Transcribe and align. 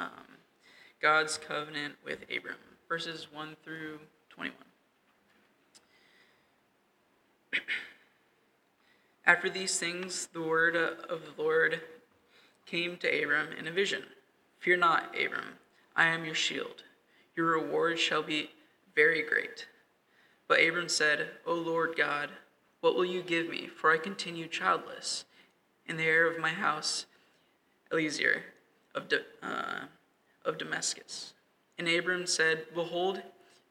um, 0.00 0.36
God's 1.00 1.36
covenant 1.38 1.94
with 2.04 2.22
Abram, 2.34 2.56
verses 2.88 3.28
1 3.32 3.56
through 3.62 4.00
21. 4.30 4.56
After 9.26 9.50
these 9.50 9.78
things, 9.78 10.28
the 10.32 10.40
word 10.40 10.74
of 10.76 11.20
the 11.24 11.42
Lord 11.42 11.80
came 12.66 12.96
to 12.98 13.22
Abram 13.22 13.48
in 13.58 13.66
a 13.66 13.72
vision 13.72 14.04
Fear 14.58 14.76
not, 14.78 15.14
Abram, 15.18 15.58
I 15.96 16.06
am 16.06 16.24
your 16.24 16.34
shield. 16.34 16.82
Your 17.34 17.46
reward 17.46 17.98
shall 17.98 18.22
be 18.22 18.50
very 18.94 19.22
great. 19.22 19.66
But 20.48 20.60
Abram 20.60 20.88
said, 20.88 21.28
O 21.46 21.54
Lord 21.54 21.94
God, 21.96 22.28
what 22.80 22.94
will 22.94 23.04
you 23.06 23.22
give 23.22 23.48
me? 23.48 23.68
For 23.68 23.90
I 23.90 23.96
continue 23.96 24.48
childless, 24.48 25.24
and 25.86 25.98
the 25.98 26.04
heir 26.04 26.30
of 26.30 26.38
my 26.38 26.50
house, 26.50 27.06
Eliezer 27.90 28.44
of, 28.94 29.04
uh, 29.42 29.80
of 30.44 30.58
Damascus. 30.58 31.34
And 31.78 31.88
Abram 31.88 32.26
said, 32.26 32.66
Behold, 32.74 33.22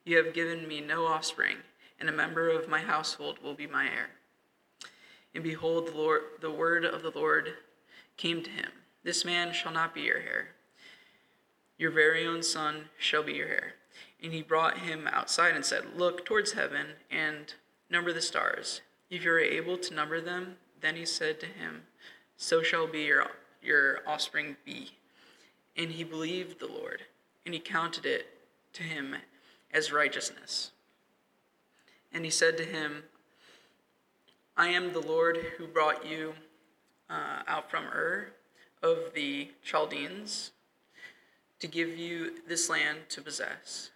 you 0.06 0.18
have 0.18 0.34
given 0.34 0.68
me 0.68 0.82
no 0.82 1.06
offspring, 1.06 1.58
and 2.00 2.10
a 2.10 2.14
member 2.14 2.50
of 2.50 2.68
my 2.68 2.80
household 2.80 3.40
will 3.44 3.54
be 3.54 3.68
my 3.68 3.86
heir. 3.86 4.10
And 5.36 5.44
behold, 5.44 5.88
the, 5.88 5.98
Lord, 5.98 6.22
the 6.42 6.52
word 6.52 6.86
of 6.86 7.04
the 7.04 7.12
Lord 7.14 7.54
came 8.18 8.42
to 8.44 8.50
him 8.50 8.72
This 9.04 9.24
man 9.24 9.54
shall 9.54 9.72
not 9.72 9.94
be 9.94 10.02
your 10.02 10.18
heir. 10.18 10.50
Your 11.78 11.92
very 11.92 12.26
own 12.26 12.44
son 12.44 12.86
shall 12.98 13.24
be 13.24 13.34
your 13.34 13.48
heir. 13.48 13.74
And 14.22 14.34
he 14.34 14.42
brought 14.42 14.80
him 14.80 15.08
outside 15.12 15.56
and 15.56 15.64
said, 15.64 15.96
Look 15.96 16.26
towards 16.26 16.54
heaven 16.54 16.88
and 17.10 17.54
number 17.90 18.12
the 18.12 18.22
stars 18.22 18.82
if 19.10 19.24
you 19.24 19.32
are 19.32 19.40
able 19.40 19.78
to 19.78 19.94
number 19.94 20.22
them, 20.22 20.58
then 20.82 20.96
he 20.96 21.06
said 21.06 21.40
to 21.40 21.46
him, 21.46 21.84
So 22.38 22.62
shall 22.62 22.88
be 22.88 23.02
your, 23.02 23.26
your 23.62 24.00
offspring 24.08 24.56
be. 24.66 24.92
And 25.80 25.92
he 25.92 26.04
believed 26.04 26.60
the 26.60 26.68
Lord, 26.68 27.02
and 27.46 27.56
he 27.56 27.60
counted 27.60 28.06
it 28.06 28.28
to 28.74 28.84
him 28.84 29.16
as 29.74 29.92
righteousness. 29.92 30.72
And 32.14 32.26
he 32.26 32.30
said 32.30 32.58
to 32.58 32.66
him, 32.66 33.04
I 34.58 34.68
am 34.68 34.94
the 34.94 35.00
Lord 35.00 35.38
who 35.58 35.66
brought 35.66 36.06
you 36.06 36.34
uh, 37.10 37.44
out 37.48 37.72
from 37.72 37.86
Ur 37.86 38.28
of 38.84 39.14
the 39.16 39.52
Chaldeans 39.64 40.52
to 41.60 41.68
give 41.68 41.98
you 41.98 42.34
this 42.48 42.70
land 42.70 43.00
to 43.10 43.22
possess. 43.22 43.90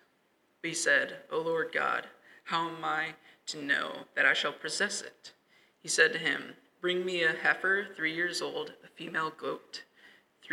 But 0.61 0.70
he 0.70 0.73
said, 0.73 1.17
O 1.31 1.42
Lord 1.42 1.72
God, 1.73 2.08
how 2.45 2.70
am 2.70 2.84
I 2.84 3.16
to 3.48 3.61
know 3.61 3.92
that 4.16 4.26
I 4.26 4.34
shall 4.34 4.54
possess 4.54 5.02
it. 5.02 5.34
He 5.81 5.89
said 5.89 6.14
to 6.14 6.20
him, 6.20 6.54
Bring 6.81 7.06
me 7.06 7.23
a 7.23 7.34
heifer 7.34 7.88
three 7.95 8.14
years 8.14 8.42
old, 8.42 8.73
a 8.84 8.88
female 8.88 9.31
goat 9.36 9.84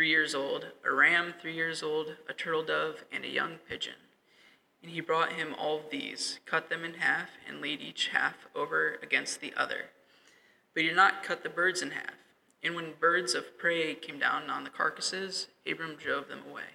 three 0.01 0.09
years 0.09 0.33
old, 0.33 0.65
a 0.83 0.91
ram 0.91 1.31
three 1.39 1.53
years 1.53 1.83
old, 1.83 2.15
a 2.27 2.33
turtle 2.33 2.63
dove, 2.63 3.03
and 3.11 3.23
a 3.23 3.29
young 3.29 3.57
pigeon. 3.69 3.93
And 4.81 4.91
he 4.91 4.99
brought 4.99 5.33
him 5.33 5.53
all 5.59 5.81
these, 5.91 6.39
cut 6.47 6.71
them 6.71 6.83
in 6.83 6.95
half, 6.95 7.29
and 7.47 7.61
laid 7.61 7.81
each 7.81 8.07
half 8.07 8.47
over 8.55 8.97
against 9.03 9.41
the 9.41 9.53
other. 9.55 9.91
But 10.73 10.81
he 10.81 10.89
did 10.89 10.95
not 10.95 11.21
cut 11.21 11.43
the 11.43 11.49
birds 11.49 11.83
in 11.83 11.91
half. 11.91 12.15
And 12.63 12.73
when 12.73 12.93
birds 12.99 13.35
of 13.35 13.59
prey 13.59 13.93
came 13.93 14.17
down 14.17 14.49
on 14.49 14.63
the 14.63 14.71
carcasses, 14.71 15.49
Abram 15.71 15.97
drove 15.97 16.29
them 16.29 16.41
away. 16.49 16.73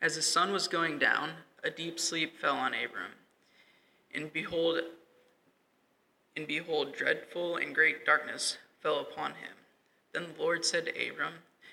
As 0.00 0.16
the 0.16 0.22
sun 0.22 0.54
was 0.54 0.68
going 0.68 0.98
down, 0.98 1.32
a 1.62 1.68
deep 1.68 2.00
sleep 2.00 2.40
fell 2.40 2.56
on 2.56 2.72
Abram 2.72 3.12
and 4.14 4.32
behold, 4.32 4.80
and 6.34 6.46
behold, 6.46 6.94
dreadful 6.94 7.56
and 7.56 7.74
great 7.74 8.06
darkness 8.06 8.56
fell 8.82 9.00
upon 9.00 9.32
him. 9.32 9.52
Then 10.14 10.28
the 10.34 10.42
Lord 10.42 10.64
said 10.64 10.86
to 10.86 11.10
Abram, 11.10 11.34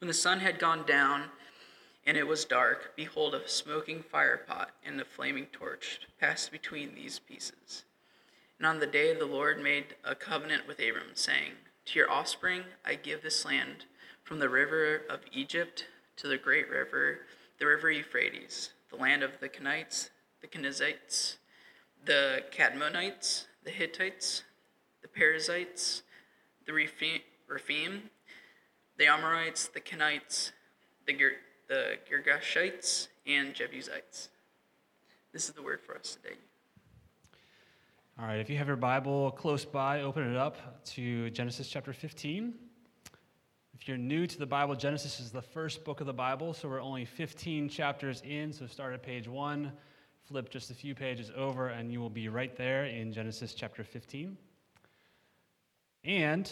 When 0.00 0.08
the 0.08 0.14
sun 0.14 0.40
had 0.40 0.58
gone 0.58 0.86
down 0.86 1.24
and 2.06 2.16
it 2.16 2.26
was 2.26 2.44
dark, 2.44 2.94
behold, 2.96 3.34
a 3.34 3.48
smoking 3.48 4.02
firepot 4.02 4.66
and 4.84 5.00
a 5.00 5.04
flaming 5.04 5.46
torch 5.46 6.00
passed 6.20 6.52
between 6.52 6.94
these 6.94 7.18
pieces. 7.18 7.84
And 8.58 8.66
on 8.66 8.80
the 8.80 8.86
day 8.86 9.14
the 9.14 9.26
Lord 9.26 9.62
made 9.62 9.96
a 10.04 10.14
covenant 10.14 10.66
with 10.66 10.78
Abram, 10.78 11.14
saying, 11.14 11.52
To 11.86 11.98
your 11.98 12.10
offspring 12.10 12.62
I 12.84 12.94
give 12.94 13.22
this 13.22 13.44
land, 13.44 13.86
from 14.22 14.38
the 14.38 14.48
river 14.48 15.02
of 15.10 15.20
Egypt 15.32 15.86
to 16.16 16.28
the 16.28 16.38
great 16.38 16.68
river, 16.70 17.20
the 17.58 17.66
river 17.66 17.90
Euphrates 17.90 18.70
the 18.90 18.96
land 18.96 19.22
of 19.22 19.38
the 19.40 19.48
Kenites, 19.48 20.10
the 20.40 20.46
Kenizzites, 20.46 21.36
the 22.04 22.42
Kadmonites, 22.50 23.46
the 23.64 23.70
Hittites, 23.70 24.44
the 25.02 25.08
Perizzites, 25.08 26.02
the 26.66 26.72
Rephaim, 26.72 28.10
the 28.98 29.06
Amorites, 29.06 29.68
the 29.68 29.80
Kenites, 29.80 30.50
the, 31.06 31.12
Gir- 31.12 31.38
the 31.68 31.98
Girgashites, 32.10 33.06
and 33.26 33.54
Jebusites. 33.54 34.28
This 35.32 35.48
is 35.48 35.54
the 35.54 35.62
word 35.62 35.80
for 35.80 35.96
us 35.96 36.16
today. 36.20 36.34
All 38.18 38.26
right, 38.26 38.40
if 38.40 38.50
you 38.50 38.58
have 38.58 38.66
your 38.66 38.76
Bible 38.76 39.30
close 39.30 39.64
by, 39.64 40.02
open 40.02 40.28
it 40.28 40.36
up 40.36 40.84
to 40.86 41.30
Genesis 41.30 41.68
chapter 41.68 41.92
15. 41.92 42.52
If 43.74 43.86
you're 43.86 43.96
new 43.96 44.26
to 44.26 44.38
the 44.38 44.46
Bible, 44.46 44.74
Genesis 44.74 45.20
is 45.20 45.30
the 45.30 45.42
first 45.42 45.84
book 45.84 46.00
of 46.00 46.08
the 46.08 46.12
Bible, 46.12 46.52
so 46.52 46.68
we're 46.68 46.82
only 46.82 47.04
15 47.04 47.68
chapters 47.68 48.20
in. 48.22 48.52
So 48.52 48.66
start 48.66 48.94
at 48.94 49.04
page 49.04 49.28
one, 49.28 49.72
flip 50.26 50.50
just 50.50 50.72
a 50.72 50.74
few 50.74 50.96
pages 50.96 51.30
over, 51.36 51.68
and 51.68 51.92
you 51.92 52.00
will 52.00 52.10
be 52.10 52.28
right 52.28 52.56
there 52.56 52.86
in 52.86 53.12
Genesis 53.12 53.54
chapter 53.54 53.84
15. 53.84 54.36
And 56.02 56.50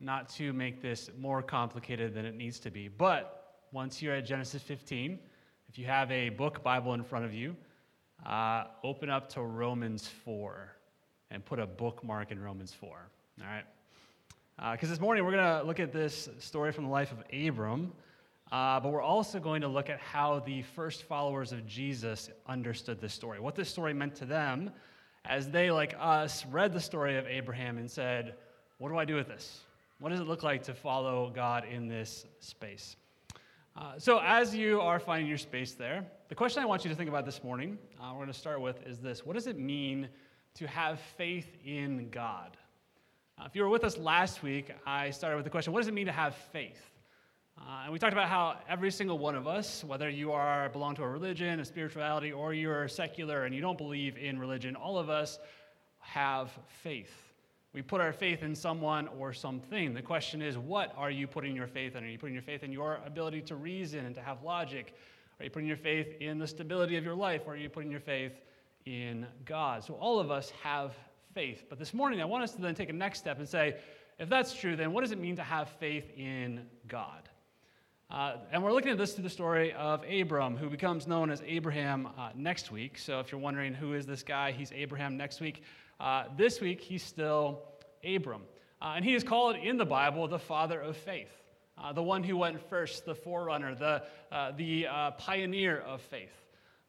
not 0.00 0.28
to 0.30 0.52
make 0.52 0.80
this 0.80 1.10
more 1.18 1.42
complicated 1.42 2.14
than 2.14 2.24
it 2.24 2.34
needs 2.34 2.58
to 2.60 2.70
be, 2.70 2.88
but 2.88 3.36
once 3.72 4.00
you're 4.00 4.14
at 4.14 4.24
Genesis 4.24 4.62
15, 4.62 5.18
if 5.68 5.78
you 5.78 5.84
have 5.84 6.10
a 6.10 6.30
book 6.30 6.62
Bible 6.64 6.94
in 6.94 7.04
front 7.04 7.24
of 7.24 7.34
you, 7.34 7.54
uh, 8.26 8.64
open 8.82 9.08
up 9.08 9.28
to 9.28 9.42
Romans 9.42 10.08
4 10.24 10.72
and 11.30 11.44
put 11.44 11.58
a 11.58 11.66
bookmark 11.66 12.32
in 12.32 12.40
Romans 12.40 12.72
4. 12.72 12.88
All 12.88 13.46
right? 13.46 13.64
Because 14.72 14.88
uh, 14.88 14.92
this 14.92 15.00
morning 15.00 15.24
we're 15.24 15.32
going 15.32 15.60
to 15.60 15.62
look 15.66 15.80
at 15.80 15.92
this 15.92 16.28
story 16.38 16.72
from 16.72 16.84
the 16.84 16.90
life 16.90 17.12
of 17.12 17.22
Abram, 17.32 17.92
uh, 18.50 18.80
but 18.80 18.90
we're 18.90 19.02
also 19.02 19.38
going 19.38 19.60
to 19.60 19.68
look 19.68 19.88
at 19.88 20.00
how 20.00 20.40
the 20.40 20.62
first 20.62 21.04
followers 21.04 21.52
of 21.52 21.66
Jesus 21.66 22.30
understood 22.48 23.00
this 23.00 23.14
story, 23.14 23.38
what 23.38 23.54
this 23.54 23.68
story 23.68 23.94
meant 23.94 24.14
to 24.16 24.24
them 24.24 24.70
as 25.24 25.50
they, 25.50 25.70
like 25.70 25.94
us, 25.98 26.44
read 26.46 26.72
the 26.72 26.80
story 26.80 27.16
of 27.16 27.26
Abraham 27.26 27.78
and 27.78 27.90
said, 27.90 28.34
What 28.78 28.88
do 28.88 28.98
I 28.98 29.04
do 29.04 29.14
with 29.14 29.28
this? 29.28 29.60
What 30.00 30.08
does 30.08 30.20
it 30.20 30.26
look 30.26 30.42
like 30.42 30.62
to 30.62 30.72
follow 30.72 31.30
God 31.34 31.66
in 31.70 31.86
this 31.86 32.24
space? 32.38 32.96
Uh, 33.76 33.98
so, 33.98 34.18
as 34.24 34.56
you 34.56 34.80
are 34.80 34.98
finding 34.98 35.28
your 35.28 35.36
space 35.36 35.74
there, 35.74 36.06
the 36.30 36.34
question 36.34 36.62
I 36.62 36.66
want 36.66 36.86
you 36.86 36.90
to 36.90 36.96
think 36.96 37.10
about 37.10 37.26
this 37.26 37.44
morning, 37.44 37.76
uh, 38.00 38.08
we're 38.12 38.20
going 38.20 38.28
to 38.28 38.32
start 38.32 38.62
with, 38.62 38.82
is 38.86 38.98
this 38.98 39.26
What 39.26 39.34
does 39.34 39.46
it 39.46 39.58
mean 39.58 40.08
to 40.54 40.66
have 40.66 41.00
faith 41.18 41.54
in 41.66 42.08
God? 42.08 42.56
Uh, 43.38 43.44
if 43.44 43.54
you 43.54 43.62
were 43.62 43.68
with 43.68 43.84
us 43.84 43.98
last 43.98 44.42
week, 44.42 44.70
I 44.86 45.10
started 45.10 45.36
with 45.36 45.44
the 45.44 45.50
question 45.50 45.70
what 45.74 45.80
does 45.80 45.88
it 45.88 45.94
mean 45.94 46.06
to 46.06 46.12
have 46.12 46.34
faith? 46.34 46.80
Uh, 47.58 47.82
and 47.84 47.92
we 47.92 47.98
talked 47.98 48.14
about 48.14 48.30
how 48.30 48.56
every 48.70 48.90
single 48.90 49.18
one 49.18 49.34
of 49.34 49.46
us, 49.46 49.84
whether 49.84 50.08
you 50.08 50.32
are 50.32 50.70
belong 50.70 50.94
to 50.94 51.02
a 51.02 51.08
religion, 51.08 51.60
a 51.60 51.64
spirituality, 51.66 52.32
or 52.32 52.54
you're 52.54 52.88
secular 52.88 53.44
and 53.44 53.54
you 53.54 53.60
don't 53.60 53.76
believe 53.76 54.16
in 54.16 54.38
religion, 54.38 54.76
all 54.76 54.96
of 54.98 55.10
us 55.10 55.38
have 55.98 56.50
faith. 56.82 57.29
We 57.72 57.82
put 57.82 58.00
our 58.00 58.12
faith 58.12 58.42
in 58.42 58.54
someone 58.54 59.06
or 59.18 59.32
something. 59.32 59.94
The 59.94 60.02
question 60.02 60.42
is, 60.42 60.58
what 60.58 60.92
are 60.96 61.10
you 61.10 61.28
putting 61.28 61.54
your 61.54 61.68
faith 61.68 61.94
in? 61.94 62.02
Are 62.02 62.08
you 62.08 62.18
putting 62.18 62.34
your 62.34 62.42
faith 62.42 62.64
in 62.64 62.72
your 62.72 62.98
ability 63.06 63.42
to 63.42 63.54
reason 63.54 64.06
and 64.06 64.14
to 64.16 64.20
have 64.20 64.42
logic? 64.42 64.94
Are 65.38 65.44
you 65.44 65.50
putting 65.50 65.68
your 65.68 65.76
faith 65.76 66.08
in 66.20 66.38
the 66.38 66.46
stability 66.46 66.96
of 66.96 67.04
your 67.04 67.14
life? 67.14 67.42
Or 67.46 67.52
are 67.52 67.56
you 67.56 67.68
putting 67.68 67.90
your 67.90 68.00
faith 68.00 68.32
in 68.86 69.24
God? 69.44 69.84
So 69.84 69.94
all 69.94 70.18
of 70.18 70.32
us 70.32 70.50
have 70.62 70.94
faith. 71.32 71.64
But 71.68 71.78
this 71.78 71.94
morning, 71.94 72.20
I 72.20 72.24
want 72.24 72.42
us 72.42 72.52
to 72.52 72.60
then 72.60 72.74
take 72.74 72.88
a 72.88 72.92
next 72.92 73.20
step 73.20 73.38
and 73.38 73.48
say, 73.48 73.76
if 74.18 74.28
that's 74.28 74.52
true, 74.52 74.74
then 74.74 74.92
what 74.92 75.02
does 75.02 75.12
it 75.12 75.20
mean 75.20 75.36
to 75.36 75.42
have 75.42 75.68
faith 75.78 76.10
in 76.16 76.66
God? 76.88 77.28
Uh, 78.10 78.38
and 78.50 78.64
we're 78.64 78.72
looking 78.72 78.90
at 78.90 78.98
this 78.98 79.12
through 79.12 79.22
the 79.22 79.30
story 79.30 79.72
of 79.74 80.04
Abram, 80.10 80.56
who 80.56 80.68
becomes 80.68 81.06
known 81.06 81.30
as 81.30 81.40
Abraham 81.46 82.08
uh, 82.18 82.30
next 82.34 82.72
week. 82.72 82.98
So 82.98 83.20
if 83.20 83.30
you're 83.30 83.40
wondering 83.40 83.72
who 83.72 83.94
is 83.94 84.04
this 84.04 84.24
guy, 84.24 84.50
he's 84.50 84.72
Abraham 84.72 85.16
next 85.16 85.40
week. 85.40 85.62
Uh, 86.00 86.24
this 86.36 86.60
week, 86.62 86.80
he's 86.80 87.02
still 87.02 87.60
Abram. 88.02 88.42
Uh, 88.80 88.94
and 88.96 89.04
he 89.04 89.14
is 89.14 89.22
called 89.22 89.56
in 89.56 89.76
the 89.76 89.84
Bible 89.84 90.26
the 90.26 90.38
father 90.38 90.80
of 90.80 90.96
faith, 90.96 91.28
uh, 91.76 91.92
the 91.92 92.02
one 92.02 92.24
who 92.24 92.38
went 92.38 92.58
first, 92.70 93.04
the 93.04 93.14
forerunner, 93.14 93.74
the, 93.74 94.02
uh, 94.32 94.52
the 94.56 94.86
uh, 94.86 95.10
pioneer 95.12 95.80
of 95.80 96.00
faith. 96.00 96.32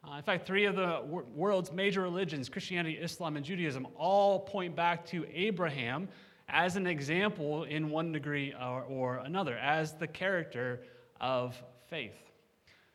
Uh, 0.02 0.16
in 0.16 0.22
fact, 0.22 0.46
three 0.46 0.64
of 0.64 0.74
the 0.74 1.02
wor- 1.06 1.24
world's 1.34 1.70
major 1.70 2.00
religions, 2.00 2.48
Christianity, 2.48 2.96
Islam, 2.96 3.36
and 3.36 3.44
Judaism, 3.44 3.86
all 3.96 4.40
point 4.40 4.74
back 4.74 5.04
to 5.08 5.26
Abraham 5.32 6.08
as 6.48 6.76
an 6.76 6.86
example 6.86 7.64
in 7.64 7.90
one 7.90 8.12
degree 8.12 8.54
or, 8.54 8.82
or 8.82 9.16
another, 9.18 9.56
as 9.58 9.92
the 9.92 10.06
character 10.06 10.80
of 11.20 11.62
faith. 11.88 12.16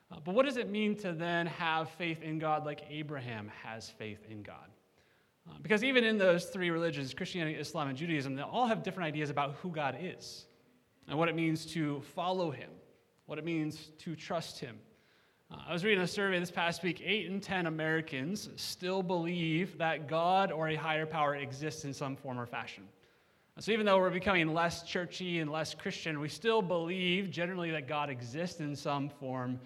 But 0.10 0.34
what 0.34 0.46
does 0.46 0.58
it 0.58 0.70
mean 0.70 0.96
to 0.98 1.14
then 1.14 1.46
have 1.46 1.90
faith 1.92 2.24
in 2.24 2.40
God 2.40 2.66
like 2.66 2.82
Abraham 2.90 3.52
has 3.64 3.90
faith 3.90 4.26
in 4.30 4.42
God? 4.42 4.68
Uh, 5.48 5.54
because 5.62 5.84
even 5.84 6.04
in 6.04 6.18
those 6.18 6.46
three 6.46 6.70
religions, 6.70 7.14
Christianity, 7.14 7.58
Islam, 7.58 7.88
and 7.90 7.98
Judaism, 7.98 8.36
they 8.36 8.42
all 8.42 8.68
have 8.68 8.84
different 8.84 9.08
ideas 9.08 9.30
about 9.30 9.56
who 9.62 9.70
God 9.70 9.98
is 10.00 10.46
and 11.08 11.18
what 11.18 11.30
it 11.30 11.36
means 11.36 11.66
to 11.68 12.02
follow 12.16 12.52
him, 12.52 12.70
what 13.26 13.38
it 13.38 13.46
means 13.46 13.92
to 14.00 14.16
trust 14.16 14.60
him. 14.60 14.78
Uh, 15.50 15.58
I 15.70 15.74
was 15.74 15.86
reading 15.86 16.04
a 16.04 16.08
survey 16.08 16.40
this 16.40 16.52
past 16.52 16.84
week. 16.84 17.02
Eight 17.06 17.28
in 17.28 17.40
10 17.40 17.68
Americans 17.68 18.50
still 18.58 19.02
believe 19.02 19.78
that 19.78 20.08
God 20.08 20.52
or 20.52 20.68
a 20.68 20.76
higher 20.76 21.06
power 21.06 21.36
exists 21.36 21.86
in 21.86 21.94
some 21.94 22.16
form 22.18 22.38
or 22.38 22.46
fashion. 22.46 22.84
So, 23.60 23.72
even 23.72 23.88
though 23.88 23.98
we're 23.98 24.12
becoming 24.12 24.54
less 24.54 24.84
churchy 24.84 25.40
and 25.40 25.52
less 25.52 25.74
Christian, 25.74 26.20
we 26.20 26.30
still 26.30 26.62
believe 26.62 27.32
generally 27.32 27.72
that 27.72 27.88
God 27.88 28.12
exists 28.12 28.60
in 28.60 28.76
some 28.76 29.10
form 29.10 29.60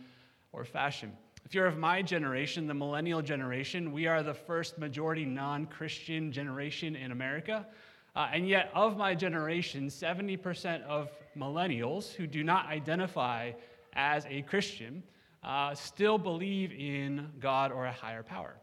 or 0.54 0.64
fashion. 0.64 1.12
If 1.52 1.56
you're 1.56 1.68
of 1.68 1.78
my 1.78 2.02
generation, 2.02 2.66
the 2.66 2.74
millennial 2.74 3.22
generation, 3.22 3.92
we 3.92 4.08
are 4.08 4.24
the 4.24 4.34
first 4.34 4.78
majority 4.78 5.26
non 5.26 5.66
Christian 5.66 6.32
generation 6.32 6.96
in 6.96 7.12
America. 7.12 7.68
Uh, 8.16 8.30
and 8.32 8.48
yet, 8.48 8.72
of 8.74 8.96
my 8.96 9.14
generation, 9.14 9.88
70% 9.88 10.82
of 10.84 11.10
millennials 11.38 12.14
who 12.14 12.26
do 12.26 12.42
not 12.42 12.68
identify 12.68 13.52
as 13.92 14.26
a 14.30 14.44
Christian 14.44 15.04
uh, 15.44 15.76
still 15.76 16.18
believe 16.18 16.72
in 16.72 17.28
God 17.42 17.74
or 17.74 17.86
a 17.86 17.92
higher 17.92 18.24
power. 18.24 18.56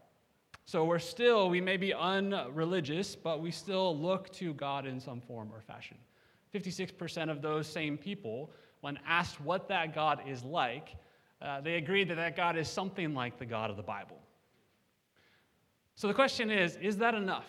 So 0.65 0.83
we're 0.83 0.97
still, 0.97 1.47
we 1.47 1.61
may 1.61 1.77
be 1.77 1.93
unreligious, 1.93 3.15
but 3.15 3.39
we 3.39 3.51
still 3.51 3.95
look 3.95 4.33
to 4.33 4.51
God 4.55 4.87
in 4.87 4.99
some 4.99 5.21
form 5.21 5.51
or 5.53 5.61
fashion. 5.61 5.97
56% 6.55 7.29
of 7.29 7.43
those 7.43 7.67
same 7.67 7.99
people, 7.99 8.49
when 8.81 8.97
asked 9.05 9.39
what 9.41 9.67
that 9.67 9.93
God 9.93 10.21
is 10.27 10.43
like, 10.43 10.95
uh, 11.41 11.61
they 11.61 11.75
agreed 11.75 12.09
that 12.09 12.15
that 12.15 12.35
God 12.35 12.57
is 12.57 12.67
something 12.67 13.13
like 13.13 13.37
the 13.37 13.45
God 13.45 13.69
of 13.69 13.77
the 13.77 13.83
Bible. 13.83 14.17
So 15.95 16.07
the 16.07 16.13
question 16.13 16.49
is 16.49 16.77
is 16.77 16.97
that 16.97 17.13
enough? 17.13 17.47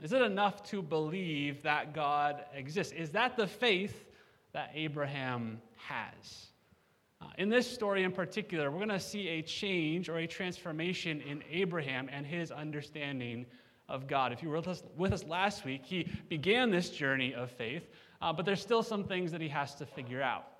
Is 0.00 0.12
it 0.12 0.22
enough 0.22 0.62
to 0.64 0.82
believe 0.82 1.62
that 1.62 1.94
God 1.94 2.44
exists? 2.54 2.92
Is 2.92 3.10
that 3.10 3.36
the 3.36 3.46
faith 3.46 4.04
that 4.52 4.70
Abraham 4.74 5.60
has? 5.76 6.48
Uh, 7.20 7.26
in 7.38 7.48
this 7.48 7.70
story 7.70 8.02
in 8.02 8.10
particular, 8.10 8.70
we're 8.70 8.78
going 8.78 8.88
to 8.88 8.98
see 8.98 9.28
a 9.28 9.42
change 9.42 10.08
or 10.08 10.18
a 10.18 10.26
transformation 10.26 11.20
in 11.20 11.42
Abraham 11.50 12.08
and 12.10 12.26
his 12.26 12.50
understanding 12.50 13.46
of 13.88 14.08
God. 14.08 14.32
If 14.32 14.42
you 14.42 14.48
were 14.48 14.56
with 14.56 14.68
us, 14.68 14.82
with 14.96 15.12
us 15.12 15.24
last 15.24 15.64
week, 15.64 15.82
he 15.84 16.08
began 16.28 16.70
this 16.70 16.90
journey 16.90 17.32
of 17.34 17.50
faith, 17.50 17.84
uh, 18.20 18.32
but 18.32 18.44
there's 18.44 18.60
still 18.60 18.82
some 18.82 19.04
things 19.04 19.30
that 19.30 19.40
he 19.40 19.48
has 19.48 19.74
to 19.76 19.86
figure 19.86 20.22
out. 20.22 20.51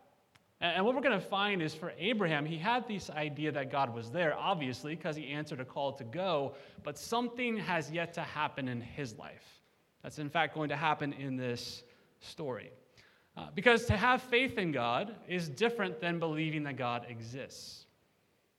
And, 0.63 0.87
what 0.87 0.95
we're 0.95 1.01
going 1.01 1.19
to 1.19 1.27
find 1.27 1.61
is 1.61 1.75
for 1.75 1.93
Abraham, 1.99 2.47
he 2.47 2.57
had 2.57 2.87
this 2.87 3.11
idea 3.11 3.51
that 3.51 3.73
God 3.73 3.93
was 3.93 4.13
there, 4.13 4.37
obviously, 4.39 4.95
because 4.95 5.17
he 5.17 5.27
answered 5.27 5.59
a 5.59 5.65
call 5.65 5.93
to 5.95 6.05
go, 6.05 6.55
but 6.85 6.97
something 6.97 7.57
has 7.57 7.91
yet 7.91 8.15
to 8.15 8.21
happen 8.21 8.69
in 8.69 8.81
his 8.81 9.19
life. 9.19 9.61
That's 10.05 10.21
in 10.21 10.31
fact 10.31 10.55
going 10.55 10.69
to 10.69 10.77
happen 10.77 11.13
in 11.15 11.37
this 11.37 11.83
story. 12.21 12.71
Uh, 13.37 13.49
because 13.57 13.87
to 13.87 13.97
have 13.97 14.23
faith 14.23 14.57
in 14.57 14.71
God 14.71 15.17
is 15.27 15.49
different 15.49 16.01
than 16.01 16.21
believing 16.21 16.63
that 16.63 16.77
God 16.77 17.07
exists. 17.09 17.87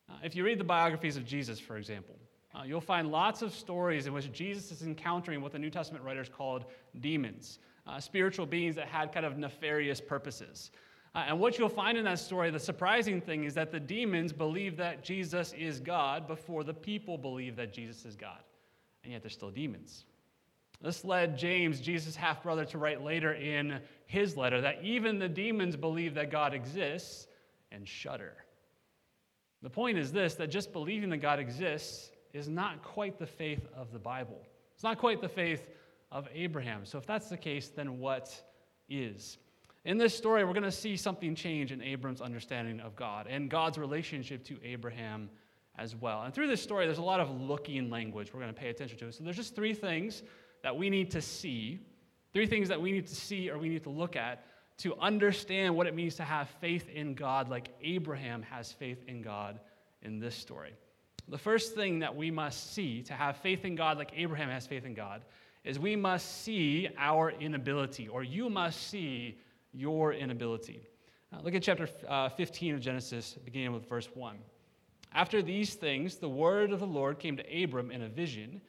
Uh, 0.09 0.15
if 0.23 0.35
you 0.35 0.43
read 0.43 0.59
the 0.59 0.65
biographies 0.65 1.15
of 1.15 1.23
Jesus, 1.23 1.57
for 1.57 1.77
example, 1.77 2.15
uh, 2.53 2.63
you'll 2.63 2.81
find 2.81 3.11
lots 3.11 3.41
of 3.41 3.53
stories 3.53 4.07
in 4.07 4.13
which 4.13 4.29
Jesus 4.33 4.71
is 4.71 4.81
encountering 4.81 5.41
what 5.41 5.53
the 5.53 5.59
New 5.59 5.69
Testament 5.69 6.03
writers 6.03 6.27
called 6.27 6.65
demons, 6.99 7.59
uh, 7.87 7.99
spiritual 7.99 8.45
beings 8.45 8.75
that 8.75 8.87
had 8.87 9.13
kind 9.13 9.25
of 9.25 9.37
nefarious 9.37 10.01
purposes. 10.01 10.71
Uh, 11.15 11.25
and 11.27 11.39
what 11.39 11.59
you'll 11.59 11.69
find 11.69 11.97
in 11.97 12.05
that 12.05 12.19
story, 12.19 12.49
the 12.49 12.59
surprising 12.59 13.21
thing 13.21 13.43
is 13.43 13.53
that 13.53 13.71
the 13.71 13.79
demons 13.79 14.33
believe 14.33 14.77
that 14.77 15.03
Jesus 15.03 15.53
is 15.53 15.79
God 15.79 16.27
before 16.27 16.63
the 16.63 16.73
people 16.73 17.17
believe 17.17 17.55
that 17.55 17.71
Jesus 17.71 18.05
is 18.05 18.15
God. 18.15 18.39
And 19.03 19.13
yet 19.13 19.21
they're 19.21 19.29
still 19.29 19.51
demons. 19.51 20.05
This 20.81 21.05
led 21.05 21.37
James, 21.37 21.79
Jesus' 21.79 22.15
half 22.15 22.43
brother, 22.43 22.65
to 22.65 22.77
write 22.77 23.03
later 23.03 23.33
in 23.33 23.79
his 24.05 24.35
letter 24.35 24.59
that 24.61 24.83
even 24.83 25.19
the 25.19 25.29
demons 25.29 25.75
believe 25.75 26.15
that 26.15 26.31
God 26.31 26.53
exists 26.53 27.27
and 27.71 27.87
shudder. 27.87 28.33
The 29.61 29.69
point 29.69 29.97
is 29.97 30.11
this 30.11 30.35
that 30.35 30.47
just 30.47 30.73
believing 30.73 31.09
that 31.11 31.17
God 31.17 31.39
exists 31.39 32.11
is 32.33 32.49
not 32.49 32.83
quite 32.83 33.17
the 33.17 33.25
faith 33.25 33.65
of 33.75 33.93
the 33.93 33.99
Bible. 33.99 34.41
It's 34.73 34.83
not 34.83 34.97
quite 34.97 35.21
the 35.21 35.29
faith 35.29 35.69
of 36.11 36.27
Abraham. 36.33 36.85
So, 36.85 36.97
if 36.97 37.05
that's 37.05 37.29
the 37.29 37.37
case, 37.37 37.69
then 37.69 37.99
what 37.99 38.35
is? 38.89 39.37
In 39.85 39.97
this 39.97 40.15
story, 40.15 40.45
we're 40.45 40.53
going 40.53 40.63
to 40.63 40.71
see 40.71 40.95
something 40.95 41.35
change 41.35 41.73
in 41.73 41.81
Abram's 41.81 42.21
understanding 42.21 42.79
of 42.79 42.95
God 42.95 43.27
and 43.29 43.49
God's 43.49 43.77
relationship 43.77 44.45
to 44.45 44.57
Abraham 44.63 45.29
as 45.77 45.93
well. 45.93 46.21
And 46.21 46.33
through 46.33 46.47
this 46.47 46.61
story, 46.61 46.85
there's 46.85 46.99
a 46.99 47.03
lot 47.03 47.19
of 47.19 47.29
looking 47.41 47.89
language 47.89 48.33
we're 48.33 48.39
going 48.39 48.53
to 48.53 48.59
pay 48.59 48.69
attention 48.69 48.97
to. 48.99 49.11
So, 49.11 49.23
there's 49.23 49.35
just 49.35 49.55
three 49.55 49.73
things 49.73 50.23
that 50.61 50.75
we 50.75 50.89
need 50.89 51.11
to 51.11 51.21
see, 51.21 51.81
three 52.31 52.47
things 52.47 52.69
that 52.69 52.79
we 52.79 52.93
need 52.93 53.07
to 53.07 53.15
see 53.15 53.49
or 53.49 53.57
we 53.57 53.67
need 53.67 53.83
to 53.83 53.89
look 53.89 54.15
at 54.15 54.45
to 54.77 54.95
understand 54.99 55.75
what 55.75 55.85
it 55.85 55.93
means 55.93 56.15
to 56.15 56.23
have 56.23 56.49
faith 56.61 56.87
in 56.89 57.13
God 57.13 57.49
like 57.49 57.69
Abraham 57.81 58.41
has 58.43 58.71
faith 58.71 59.03
in 59.07 59.21
God 59.21 59.59
in 60.01 60.19
this 60.19 60.35
story. 60.35 60.73
The 61.27 61.37
first 61.37 61.75
thing 61.75 61.99
that 61.99 62.15
we 62.15 62.31
must 62.31 62.73
see 62.73 63.01
to 63.03 63.13
have 63.13 63.37
faith 63.37 63.65
in 63.65 63.75
God 63.75 63.97
like 63.97 64.11
Abraham 64.15 64.49
has 64.49 64.65
faith 64.65 64.85
in 64.85 64.93
God 64.93 65.23
is 65.63 65.77
we 65.77 65.95
must 65.95 66.43
see 66.43 66.89
our 66.97 67.31
inability, 67.31 68.07
or 68.07 68.23
you 68.23 68.49
must 68.49 68.87
see 68.87 69.37
your 69.73 70.13
inability. 70.13 70.87
Now, 71.31 71.41
look 71.43 71.55
at 71.55 71.63
chapter 71.63 71.89
uh, 72.07 72.29
15 72.29 72.75
of 72.75 72.81
Genesis, 72.81 73.37
beginning 73.43 73.73
with 73.73 73.87
verse 73.89 74.07
1. 74.13 74.37
After 75.13 75.41
these 75.41 75.73
things, 75.75 76.17
the 76.17 76.29
word 76.29 76.71
of 76.71 76.79
the 76.79 76.87
Lord 76.87 77.19
came 77.19 77.37
to 77.37 77.63
Abram 77.63 77.91
in 77.91 78.03
a 78.03 78.09
vision 78.09 78.61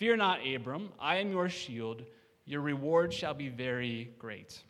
Fear 0.00 0.16
not, 0.16 0.40
Abram, 0.46 0.88
I 0.98 1.16
am 1.16 1.30
your 1.30 1.50
shield. 1.50 2.04
Your 2.46 2.62
reward 2.62 3.12
shall 3.12 3.34
be 3.34 3.50
very 3.50 4.14
great. 4.18 4.62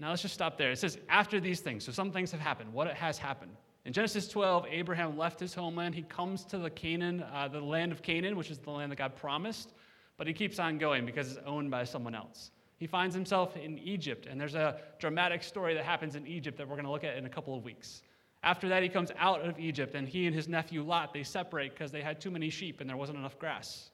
Now 0.00 0.10
let's 0.10 0.22
just 0.22 0.34
stop 0.34 0.58
there. 0.58 0.72
It 0.72 0.78
says, 0.80 0.98
after 1.08 1.38
these 1.38 1.60
things. 1.60 1.84
So 1.84 1.92
some 1.92 2.10
things 2.10 2.32
have 2.32 2.40
happened. 2.40 2.72
What 2.72 2.88
has 2.88 3.16
happened? 3.16 3.52
In 3.84 3.92
Genesis 3.92 4.26
12, 4.26 4.66
Abraham 4.68 5.16
left 5.16 5.38
his 5.38 5.54
homeland. 5.54 5.94
He 5.94 6.02
comes 6.02 6.44
to 6.46 6.58
the 6.58 6.68
Canaan, 6.68 7.22
uh, 7.32 7.46
the 7.46 7.60
land 7.60 7.92
of 7.92 8.02
Canaan, 8.02 8.36
which 8.36 8.50
is 8.50 8.58
the 8.58 8.70
land 8.70 8.90
that 8.90 8.96
God 8.96 9.14
promised, 9.14 9.72
but 10.16 10.26
he 10.26 10.32
keeps 10.32 10.58
on 10.58 10.78
going 10.78 11.06
because 11.06 11.30
it's 11.30 11.40
owned 11.46 11.70
by 11.70 11.84
someone 11.84 12.16
else. 12.16 12.50
He 12.80 12.86
finds 12.86 13.14
himself 13.14 13.58
in 13.58 13.78
Egypt, 13.78 14.26
and 14.26 14.40
there's 14.40 14.54
a 14.54 14.80
dramatic 14.98 15.42
story 15.42 15.74
that 15.74 15.84
happens 15.84 16.16
in 16.16 16.26
Egypt 16.26 16.56
that 16.56 16.66
we're 16.66 16.76
going 16.76 16.86
to 16.86 16.90
look 16.90 17.04
at 17.04 17.14
in 17.18 17.26
a 17.26 17.28
couple 17.28 17.54
of 17.54 17.62
weeks. 17.62 18.00
After 18.42 18.70
that, 18.70 18.82
he 18.82 18.88
comes 18.88 19.12
out 19.18 19.46
of 19.46 19.60
Egypt, 19.60 19.94
and 19.94 20.08
he 20.08 20.26
and 20.26 20.34
his 20.34 20.48
nephew 20.48 20.82
Lot 20.82 21.12
they 21.12 21.22
separate 21.22 21.74
because 21.74 21.92
they 21.92 22.00
had 22.00 22.22
too 22.22 22.30
many 22.30 22.48
sheep 22.48 22.80
and 22.80 22.88
there 22.88 22.96
wasn't 22.96 23.18
enough 23.18 23.38
grass. 23.38 23.90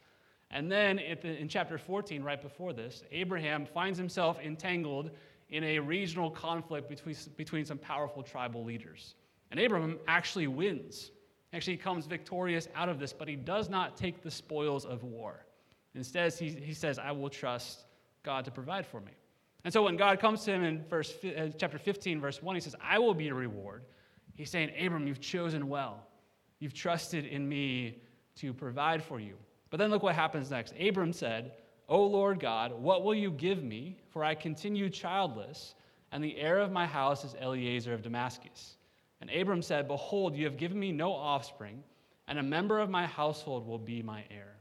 And 0.52 0.70
then 0.70 1.00
the, 1.20 1.36
in 1.36 1.48
chapter 1.48 1.78
14, 1.78 2.22
right 2.22 2.40
before 2.40 2.72
this, 2.72 3.02
Abraham 3.10 3.66
finds 3.66 3.98
himself 3.98 4.38
entangled 4.38 5.10
in 5.48 5.64
a 5.64 5.80
regional 5.80 6.30
conflict 6.30 6.88
between, 6.88 7.16
between 7.36 7.64
some 7.64 7.78
powerful 7.78 8.22
tribal 8.22 8.62
leaders. 8.62 9.16
And 9.50 9.58
Abraham 9.58 9.98
actually 10.06 10.46
wins. 10.46 11.10
Actually, 11.52 11.72
he 11.72 11.82
comes 11.82 12.06
victorious 12.06 12.68
out 12.76 12.88
of 12.88 13.00
this, 13.00 13.12
but 13.12 13.26
he 13.26 13.34
does 13.34 13.68
not 13.68 13.96
take 13.96 14.22
the 14.22 14.30
spoils 14.30 14.84
of 14.84 15.02
war. 15.02 15.44
Instead, 15.96 16.32
he, 16.34 16.50
he 16.50 16.72
says, 16.72 17.00
I 17.00 17.10
will 17.10 17.30
trust 17.30 17.86
God 18.26 18.44
to 18.44 18.50
provide 18.50 18.86
for 18.86 19.00
me. 19.00 19.12
And 19.64 19.72
so 19.72 19.82
when 19.82 19.96
God 19.96 20.20
comes 20.20 20.44
to 20.44 20.52
him 20.52 20.62
in 20.62 20.84
verse, 20.84 21.14
uh, 21.24 21.48
chapter 21.56 21.78
15, 21.78 22.20
verse 22.20 22.42
1, 22.42 22.54
he 22.54 22.60
says, 22.60 22.76
I 22.82 22.98
will 22.98 23.14
be 23.14 23.24
your 23.24 23.36
reward. 23.36 23.84
He's 24.34 24.50
saying, 24.50 24.70
Abram, 24.78 25.06
you've 25.06 25.20
chosen 25.20 25.68
well. 25.68 26.06
You've 26.58 26.74
trusted 26.74 27.24
in 27.24 27.48
me 27.48 27.98
to 28.36 28.52
provide 28.52 29.02
for 29.02 29.18
you. 29.18 29.36
But 29.70 29.78
then 29.78 29.90
look 29.90 30.02
what 30.02 30.14
happens 30.14 30.50
next. 30.50 30.74
Abram 30.78 31.12
said, 31.12 31.52
O 31.88 32.04
Lord 32.04 32.40
God, 32.40 32.72
what 32.72 33.02
will 33.02 33.14
you 33.14 33.30
give 33.30 33.62
me? 33.62 33.96
For 34.10 34.24
I 34.24 34.34
continue 34.34 34.90
childless, 34.90 35.74
and 36.12 36.22
the 36.22 36.36
heir 36.36 36.58
of 36.58 36.72
my 36.72 36.86
house 36.86 37.24
is 37.24 37.34
Eliezer 37.40 37.94
of 37.94 38.02
Damascus. 38.02 38.76
And 39.20 39.30
Abram 39.30 39.62
said, 39.62 39.88
Behold, 39.88 40.36
you 40.36 40.44
have 40.44 40.56
given 40.56 40.78
me 40.78 40.92
no 40.92 41.12
offspring, 41.12 41.82
and 42.28 42.38
a 42.38 42.42
member 42.42 42.78
of 42.80 42.90
my 42.90 43.06
household 43.06 43.66
will 43.66 43.78
be 43.78 44.02
my 44.02 44.24
heir. 44.30 44.55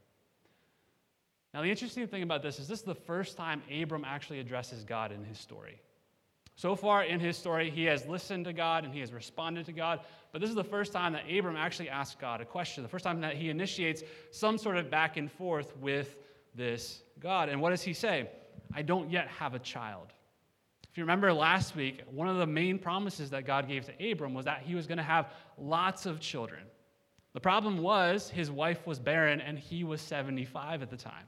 Now, 1.56 1.62
the 1.62 1.70
interesting 1.70 2.06
thing 2.06 2.22
about 2.22 2.44
this 2.44 2.60
is 2.60 2.68
this 2.68 2.80
is 2.80 2.86
the 2.86 2.94
first 2.94 3.38
time 3.38 3.64
Abram 3.82 4.04
actually 4.04 4.42
addresses 4.42 4.84
God 4.84 5.14
in 5.14 5.24
his 5.24 5.40
story. 5.40 5.80
So 6.58 6.76
far 6.76 7.06
in 7.06 7.22
his 7.22 7.38
story, 7.38 7.70
he 7.70 7.86
has 7.86 8.06
listened 8.06 8.44
to 8.44 8.52
God 8.52 8.84
and 8.84 8.94
he 8.94 9.00
has 9.00 9.14
responded 9.14 9.66
to 9.68 9.72
God. 9.72 10.02
But 10.34 10.42
this 10.42 10.50
is 10.50 10.56
the 10.58 10.66
first 10.66 10.92
time 10.92 11.14
that 11.14 11.24
Abram 11.32 11.56
actually 11.56 11.88
asks 11.88 12.18
God 12.20 12.42
a 12.42 12.46
question, 12.46 12.84
the 12.84 12.90
first 12.90 13.06
time 13.06 13.22
that 13.22 13.38
he 13.38 13.50
initiates 13.50 14.04
some 14.32 14.58
sort 14.58 14.76
of 14.76 14.92
back 14.92 15.16
and 15.16 15.32
forth 15.32 15.78
with 15.78 16.18
this 16.56 17.04
God. 17.22 17.48
And 17.48 17.62
what 17.62 17.70
does 17.70 17.82
he 17.82 17.94
say? 17.94 18.30
I 18.74 18.82
don't 18.82 19.10
yet 19.10 19.30
have 19.30 19.54
a 19.54 19.60
child. 19.60 20.08
If 20.92 20.98
you 20.98 21.06
remember 21.06 21.32
last 21.32 21.74
week, 21.74 22.02
one 22.12 22.28
of 22.28 22.36
the 22.36 22.46
main 22.46 22.78
promises 22.78 23.30
that 23.30 23.46
God 23.46 23.70
gave 23.70 23.86
to 23.86 24.12
Abram 24.12 24.34
was 24.34 24.44
that 24.44 24.64
he 24.64 24.76
was 24.76 24.88
going 24.88 24.98
to 24.98 25.04
have 25.06 25.32
lots 25.58 26.06
of 26.06 26.20
children. 26.20 26.64
The 27.32 27.40
problem 27.40 27.78
was 27.78 28.30
his 28.30 28.52
wife 28.52 28.86
was 28.86 29.00
barren 29.00 29.40
and 29.40 29.58
he 29.58 29.86
was 29.86 30.02
75 30.02 30.82
at 30.82 30.90
the 30.90 30.98
time. 30.98 31.24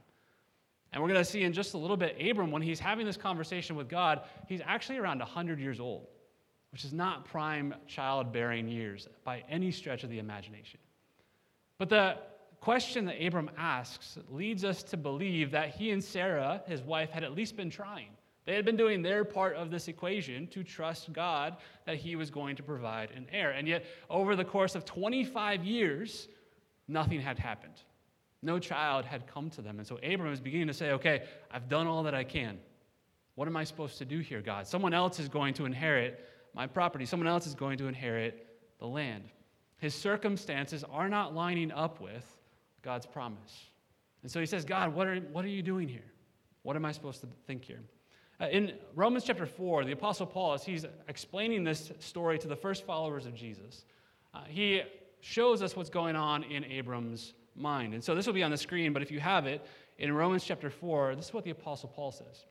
And 0.94 1.02
we're 1.02 1.10
going 1.10 1.20
to 1.20 1.30
see 1.30 1.44
in 1.44 1.54
just 1.54 1.74
a 1.74 1.78
little 1.78 1.98
bit, 1.98 2.18
Abram, 2.20 2.52
when 2.52 2.62
he's 2.62 2.80
having 2.80 3.06
this 3.06 3.18
conversation 3.18 3.76
with 3.76 3.90
God, 3.90 4.22
he's 4.48 4.62
actually 4.66 4.98
around 4.98 5.20
100 5.20 5.60
years 5.60 5.80
old, 5.80 6.08
which 6.72 6.86
is 6.86 6.94
not 6.94 7.26
prime 7.26 7.76
childbearing 7.88 8.68
years 8.68 9.08
by 9.24 9.44
any 9.50 9.72
stretch 9.72 10.04
of 10.04 10.10
the 10.10 10.20
imagination. 10.20 10.80
But 11.78 11.90
the 11.90 12.18
question 12.62 13.06
that 13.06 13.24
Abram 13.24 13.52
asks 13.58 14.18
leads 14.32 14.64
us 14.64 14.82
to 14.84 14.98
believe 14.98 15.52
that 15.52 15.70
he 15.70 15.92
and 15.92 16.04
Sarah, 16.04 16.62
his 16.68 16.82
wife, 16.82 17.10
had 17.12 17.24
at 17.24 17.34
least 17.34 17.56
been 17.56 17.70
trying. 17.70 18.10
They 18.46 18.56
had 18.56 18.64
been 18.64 18.78
doing 18.78 19.02
their 19.02 19.26
part 19.26 19.58
of 19.58 19.70
this 19.70 19.90
equation 19.90 20.48
to 20.48 20.64
trust 20.64 21.12
God 21.12 21.58
that 21.86 21.98
he 21.98 22.16
was 22.16 22.32
going 22.32 22.56
to 22.56 22.64
provide 22.64 23.12
an 23.12 23.28
heir. 23.32 23.52
And 23.52 23.68
yet, 23.68 23.86
over 24.10 24.38
the 24.38 24.46
course 24.46 24.74
of 24.74 24.86
25 24.86 25.66
years, 25.66 26.30
nothing 26.88 27.20
had 27.20 27.38
happened. 27.38 27.84
No 28.42 28.60
child 28.60 29.06
had 29.06 29.28
come 29.28 29.50
to 29.52 29.62
them. 29.62 29.80
And 29.80 29.88
so 29.88 29.98
Abram 29.98 30.32
is 30.32 30.40
beginning 30.40 30.68
to 30.68 30.74
say, 30.74 30.92
okay, 30.92 31.24
I've 31.52 31.68
done 31.68 31.88
all 31.88 32.04
that 32.04 32.14
I 32.14 32.24
can. 32.24 32.60
What 33.36 33.48
am 33.48 33.58
I 33.58 33.64
supposed 33.64 33.98
to 34.00 34.06
do 34.06 34.20
here, 34.20 34.42
God? 34.42 34.68
Someone 34.68 34.94
else 34.94 35.20
is 35.20 35.28
going 35.28 35.54
to 35.56 35.66
inherit 35.66 36.26
my 36.54 36.66
property, 36.66 37.06
someone 37.06 37.28
else 37.28 37.46
is 37.46 37.54
going 37.54 37.78
to 37.78 37.88
inherit 37.88 38.48
the 38.80 38.88
land. 38.88 39.26
His 39.78 39.94
circumstances 39.94 40.84
are 40.84 41.08
not 41.08 41.36
lining 41.36 41.72
up 41.72 42.02
with 42.02 42.26
God's 42.82 43.06
promise. 43.06 43.68
And 44.24 44.32
so 44.32 44.40
he 44.40 44.46
says, 44.48 44.66
God, 44.66 44.94
what 44.96 45.08
are, 45.08 45.18
what 45.18 45.46
are 45.46 45.50
you 45.50 45.62
doing 45.62 45.88
here? 45.88 46.12
What 46.64 46.76
am 46.76 46.84
I 46.84 46.92
supposed 46.92 47.22
to 47.22 47.28
think 47.46 47.64
here? 47.64 47.82
Uh, 48.40 48.48
in 48.48 48.74
Romans 48.96 49.24
chapter 49.24 49.46
4, 49.46 49.86
the 49.86 49.92
Apostle 49.92 50.26
Paul, 50.26 50.54
as 50.54 50.64
he's 50.64 50.86
explaining 51.08 51.64
this 51.64 51.92
story 52.00 52.38
to 52.40 52.48
the 52.48 52.56
first 52.56 52.86
followers 52.86 53.26
of 53.26 53.34
Jesus, 53.34 53.86
uh, 54.34 54.42
he 54.48 54.82
shows 55.22 55.62
us 55.62 55.76
what's 55.76 55.90
going 55.90 56.16
on 56.16 56.44
in 56.44 56.64
Abram's 56.66 57.34
mind. 57.58 57.94
And 57.94 58.04
so 58.04 58.16
this 58.16 58.26
will 58.26 58.34
be 58.34 58.44
on 58.44 58.52
the 58.52 58.58
screen, 58.58 58.94
but 58.94 59.02
if 59.02 59.12
you 59.12 59.20
have 59.20 59.46
it, 59.46 59.66
in 59.98 60.14
Romans 60.14 60.44
chapter 60.44 60.70
4, 60.70 61.16
this 61.16 61.28
is 61.28 61.34
what 61.34 61.44
the 61.44 61.52
Apostle 61.52 61.90
Paul 61.90 62.12
says. 62.12 62.46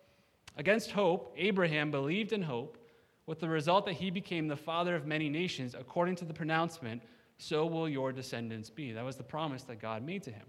Against 0.56 0.90
hope, 0.90 1.34
Abraham 1.36 1.90
believed 1.90 2.32
in 2.32 2.42
hope, 2.42 2.78
with 3.26 3.40
the 3.40 3.48
result 3.48 3.84
that 3.86 3.94
he 3.94 4.10
became 4.10 4.46
the 4.46 4.56
father 4.56 4.94
of 4.94 5.06
many 5.06 5.28
nations, 5.28 5.74
according 5.78 6.14
to 6.16 6.24
the 6.24 6.32
pronouncement 6.32 7.02
so 7.38 7.66
will 7.66 7.88
your 7.88 8.12
descendants 8.12 8.70
be. 8.70 8.92
That 8.92 9.04
was 9.04 9.16
the 9.16 9.22
promise 9.22 9.62
that 9.64 9.80
God 9.80 10.04
made 10.04 10.22
to 10.24 10.30
him. 10.30 10.46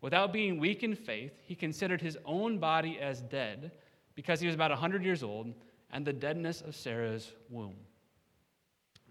Without 0.00 0.32
being 0.32 0.58
weak 0.58 0.82
in 0.82 0.94
faith, 0.94 1.32
he 1.44 1.54
considered 1.54 2.00
his 2.00 2.18
own 2.24 2.58
body 2.58 2.98
as 3.00 3.20
dead 3.22 3.72
because 4.14 4.40
he 4.40 4.46
was 4.46 4.54
about 4.54 4.70
100 4.70 5.04
years 5.04 5.22
old 5.22 5.52
and 5.92 6.04
the 6.04 6.12
deadness 6.12 6.60
of 6.60 6.74
Sarah's 6.74 7.32
womb. 7.50 7.76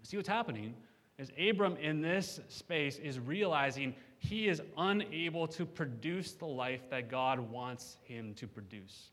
See 0.02 0.18
what's 0.18 0.28
happening 0.28 0.74
is 1.18 1.32
Abram 1.38 1.76
in 1.78 2.02
this 2.02 2.40
space 2.48 2.98
is 2.98 3.18
realizing 3.18 3.94
he 4.24 4.48
is 4.48 4.62
unable 4.78 5.46
to 5.48 5.66
produce 5.66 6.32
the 6.32 6.46
life 6.46 6.88
that 6.88 7.10
God 7.10 7.38
wants 7.38 7.98
him 8.04 8.32
to 8.34 8.46
produce. 8.46 9.10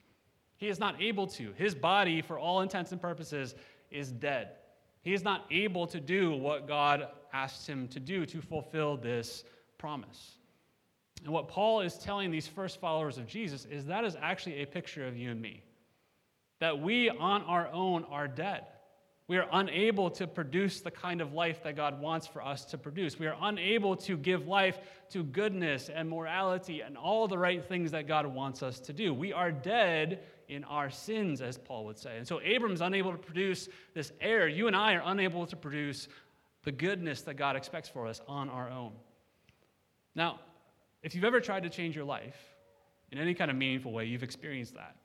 He 0.55 0.69
is 0.69 0.79
not 0.79 1.01
able 1.01 1.27
to. 1.27 1.51
His 1.57 1.75
body, 1.75 2.21
for 2.21 2.39
all 2.39 2.61
intents 2.61 2.93
and 2.93 3.01
purposes, 3.01 3.55
is 3.89 4.09
dead. 4.09 4.51
He 5.01 5.13
is 5.13 5.23
not 5.23 5.45
able 5.51 5.85
to 5.87 5.99
do 5.99 6.31
what 6.31 6.65
God 6.65 7.09
asked 7.33 7.67
him 7.67 7.89
to 7.89 7.99
do 7.99 8.25
to 8.25 8.41
fulfill 8.41 8.95
this 8.95 9.43
promise. 9.77 10.37
And 11.25 11.33
what 11.33 11.49
Paul 11.49 11.81
is 11.81 11.97
telling 11.97 12.31
these 12.31 12.47
first 12.47 12.79
followers 12.79 13.17
of 13.17 13.27
Jesus 13.27 13.65
is 13.65 13.85
that 13.87 14.05
is 14.05 14.15
actually 14.21 14.61
a 14.61 14.65
picture 14.65 15.05
of 15.05 15.17
you 15.17 15.31
and 15.31 15.41
me. 15.41 15.61
That 16.59 16.79
we 16.79 17.09
on 17.09 17.41
our 17.41 17.67
own 17.73 18.05
are 18.05 18.29
dead. 18.29 18.63
We 19.31 19.37
are 19.37 19.47
unable 19.53 20.09
to 20.09 20.27
produce 20.27 20.81
the 20.81 20.91
kind 20.91 21.21
of 21.21 21.31
life 21.31 21.63
that 21.63 21.77
God 21.77 22.01
wants 22.01 22.27
for 22.27 22.43
us 22.43 22.65
to 22.65 22.77
produce. 22.77 23.17
We 23.17 23.27
are 23.27 23.37
unable 23.41 23.95
to 23.95 24.17
give 24.17 24.45
life 24.45 24.77
to 25.11 25.23
goodness 25.23 25.87
and 25.87 26.09
morality 26.09 26.81
and 26.81 26.97
all 26.97 27.29
the 27.29 27.37
right 27.37 27.65
things 27.65 27.91
that 27.91 28.09
God 28.09 28.25
wants 28.25 28.61
us 28.61 28.81
to 28.81 28.91
do. 28.91 29.13
We 29.13 29.31
are 29.31 29.49
dead 29.49 30.23
in 30.49 30.65
our 30.65 30.89
sins, 30.89 31.41
as 31.41 31.57
Paul 31.57 31.85
would 31.85 31.97
say. 31.97 32.17
And 32.17 32.27
so 32.27 32.41
Abram's 32.41 32.81
unable 32.81 33.13
to 33.13 33.17
produce 33.17 33.69
this 33.93 34.11
heir. 34.19 34.49
You 34.49 34.67
and 34.67 34.75
I 34.75 34.95
are 34.95 35.03
unable 35.05 35.45
to 35.45 35.55
produce 35.55 36.09
the 36.65 36.73
goodness 36.73 37.21
that 37.21 37.35
God 37.35 37.55
expects 37.55 37.87
for 37.87 38.07
us 38.07 38.19
on 38.27 38.49
our 38.49 38.69
own. 38.69 38.91
Now, 40.13 40.41
if 41.03 41.15
you've 41.15 41.23
ever 41.23 41.39
tried 41.39 41.63
to 41.63 41.69
change 41.69 41.95
your 41.95 42.03
life 42.03 42.35
in 43.13 43.17
any 43.17 43.33
kind 43.33 43.49
of 43.49 43.55
meaningful 43.55 43.93
way, 43.93 44.03
you've 44.03 44.23
experienced 44.23 44.73
that. 44.73 44.97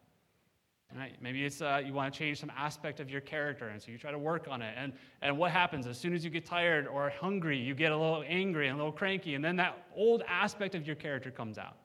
Right? 0.95 1.16
Maybe 1.21 1.45
it's 1.45 1.61
uh, 1.61 1.83
you 1.85 1.93
want 1.93 2.12
to 2.12 2.19
change 2.19 2.40
some 2.40 2.50
aspect 2.57 3.00
of 3.00 3.11
your 3.11 3.21
character, 3.21 3.69
and 3.69 3.83
so 3.83 3.90
you 3.90 3.99
try 3.99 4.11
to 4.11 4.19
work 4.19 4.47
on 4.49 4.62
it. 4.62 4.75
And, 4.78 4.93
and 5.21 5.37
what 5.37 5.50
happens? 5.50 5.87
As 5.87 5.99
soon 5.99 6.14
as 6.14 6.25
you 6.25 6.31
get 6.31 6.47
tired 6.47 6.87
or 6.87 7.11
hungry, 7.11 7.59
you 7.59 7.75
get 7.75 7.93
a 7.93 7.97
little 7.97 8.25
angry 8.26 8.69
and 8.69 8.76
a 8.76 8.78
little 8.78 8.93
cranky, 8.93 9.35
and 9.35 9.45
then 9.45 9.57
that 9.57 9.87
old 9.95 10.23
aspect 10.26 10.75
of 10.75 10.87
your 10.87 10.97
character 10.97 11.31
comes 11.31 11.59
out. 11.59 11.76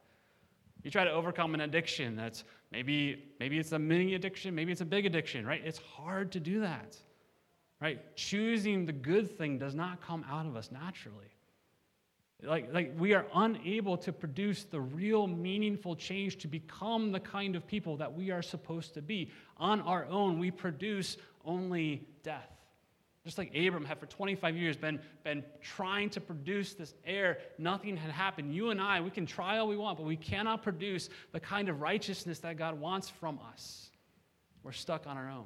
You 0.83 0.91
try 0.91 1.03
to 1.03 1.11
overcome 1.11 1.53
an 1.55 1.61
addiction 1.61 2.15
that's 2.15 2.43
maybe, 2.71 3.33
maybe 3.39 3.59
it's 3.59 3.71
a 3.73 3.79
mini 3.79 4.13
addiction, 4.13 4.55
maybe 4.55 4.71
it's 4.71 4.81
a 4.81 4.85
big 4.85 5.05
addiction, 5.05 5.45
right? 5.45 5.61
It's 5.65 5.79
hard 5.79 6.31
to 6.33 6.39
do 6.39 6.61
that 6.61 6.95
right? 7.81 8.15
Choosing 8.15 8.85
the 8.85 8.93
good 8.93 9.37
thing 9.37 9.57
does 9.57 9.75
not 9.75 10.01
come 10.01 10.23
out 10.29 10.45
of 10.45 10.55
us 10.55 10.71
naturally. 10.71 11.25
Like, 12.43 12.73
like 12.73 12.93
we 12.97 13.13
are 13.13 13.25
unable 13.35 13.97
to 13.97 14.11
produce 14.11 14.63
the 14.63 14.81
real 14.81 15.27
meaningful 15.27 15.95
change 15.95 16.37
to 16.37 16.47
become 16.47 17.11
the 17.11 17.19
kind 17.19 17.55
of 17.55 17.67
people 17.67 17.97
that 17.97 18.13
we 18.13 18.31
are 18.31 18.41
supposed 18.41 18.95
to 18.95 19.01
be. 19.01 19.29
On 19.57 19.81
our 19.81 20.05
own, 20.05 20.39
we 20.39 20.49
produce 20.49 21.17
only 21.45 22.07
death. 22.23 22.49
Just 23.23 23.37
like 23.37 23.55
Abram 23.55 23.85
had 23.85 23.99
for 23.99 24.07
25 24.07 24.57
years 24.57 24.75
been, 24.75 24.99
been 25.23 25.43
trying 25.61 26.09
to 26.11 26.21
produce 26.21 26.73
this 26.73 26.95
heir, 27.05 27.37
nothing 27.59 27.95
had 27.95 28.09
happened. 28.09 28.55
You 28.55 28.71
and 28.71 28.81
I, 28.81 28.99
we 29.01 29.11
can 29.11 29.27
try 29.27 29.59
all 29.59 29.67
we 29.67 29.77
want, 29.77 29.99
but 29.99 30.07
we 30.07 30.15
cannot 30.15 30.63
produce 30.63 31.09
the 31.31 31.39
kind 31.39 31.69
of 31.69 31.81
righteousness 31.81 32.39
that 32.39 32.57
God 32.57 32.79
wants 32.79 33.09
from 33.09 33.39
us. 33.53 33.91
We're 34.63 34.71
stuck 34.71 35.05
on 35.05 35.17
our 35.17 35.29
own. 35.29 35.45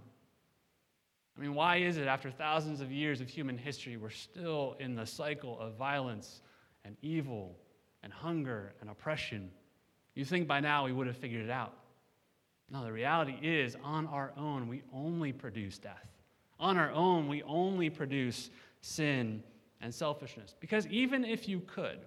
I 1.38 1.42
mean, 1.42 1.54
why 1.54 1.78
is 1.78 1.98
it 1.98 2.08
after 2.08 2.32
thousands 2.32 2.80
of 2.80 2.94
years 2.94 3.20
of 3.20 3.28
human 3.28 3.58
history, 3.58 3.98
we're 3.98 4.10
still 4.10 4.78
in 4.80 4.96
the 4.96 5.06
cycle 5.06 5.60
of 5.60 5.74
violence 5.74 6.42
and 6.86 6.96
evil 7.02 7.58
and 8.04 8.14
hunger 8.14 8.74
and 8.80 8.90
oppression? 8.90 9.52
You 10.14 10.24
think 10.24 10.48
by 10.48 10.62
now 10.62 10.86
we 10.86 10.94
would 10.94 11.08
have 11.08 11.18
figured 11.18 11.44
it 11.44 11.52
out. 11.52 11.74
No, 12.72 12.84
the 12.84 12.92
reality 12.92 13.38
is, 13.42 13.76
on 13.84 14.08
our 14.08 14.32
own, 14.38 14.68
we 14.68 14.82
only 14.94 15.34
produce 15.34 15.78
death. 15.78 16.08
On 16.60 16.78
our 16.78 16.92
own, 16.92 17.28
we 17.28 17.44
only 17.44 17.90
produce 17.90 18.50
sin 18.82 19.44
and 19.82 19.94
selfishness. 19.94 20.56
Because 20.60 20.88
even 20.88 21.26
if 21.26 21.48
you 21.48 21.60
could, 21.68 22.00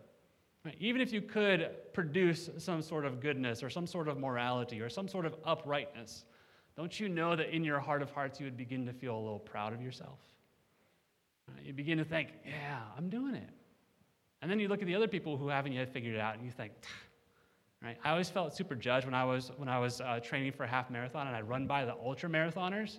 right, 0.64 0.74
even 0.80 1.00
if 1.00 1.12
you 1.12 1.20
could 1.20 1.70
produce 1.92 2.48
some 2.58 2.82
sort 2.82 3.04
of 3.04 3.20
goodness 3.20 3.62
or 3.62 3.70
some 3.70 3.86
sort 3.86 4.08
of 4.08 4.18
morality 4.18 4.80
or 4.80 4.88
some 4.88 5.06
sort 5.06 5.26
of 5.26 5.36
uprightness, 5.44 6.24
don't 6.76 6.98
you 6.98 7.08
know 7.08 7.36
that 7.36 7.54
in 7.54 7.62
your 7.62 7.78
heart 7.78 8.02
of 8.02 8.10
hearts 8.10 8.40
you 8.40 8.46
would 8.46 8.56
begin 8.56 8.86
to 8.86 8.92
feel 8.92 9.16
a 9.16 9.20
little 9.20 9.38
proud 9.38 9.72
of 9.72 9.82
yourself? 9.82 10.18
You 11.62 11.72
begin 11.72 11.98
to 11.98 12.04
think, 12.04 12.30
yeah, 12.44 12.80
I'm 12.96 13.08
doing 13.08 13.34
it. 13.34 13.50
And 14.40 14.50
then 14.50 14.60
you 14.60 14.68
look 14.68 14.80
at 14.80 14.86
the 14.86 14.94
other 14.94 15.08
people 15.08 15.36
who 15.36 15.48
haven't 15.48 15.72
yet 15.72 15.92
figured 15.92 16.14
it 16.14 16.20
out 16.20 16.34
and 16.34 16.44
you 16.44 16.50
think, 16.50 16.72
right? 17.82 17.96
I 18.04 18.10
always 18.10 18.30
felt 18.30 18.54
super 18.54 18.74
judged 18.74 19.04
when 19.04 19.14
I 19.14 19.24
was, 19.24 19.50
when 19.56 19.68
I 19.68 19.78
was 19.78 20.00
uh, 20.00 20.20
training 20.22 20.52
for 20.52 20.64
a 20.64 20.68
half 20.68 20.90
marathon 20.90 21.26
and 21.26 21.34
I'd 21.34 21.48
run 21.48 21.66
by 21.66 21.84
the 21.84 21.94
ultra 21.94 22.28
marathoners. 22.28 22.98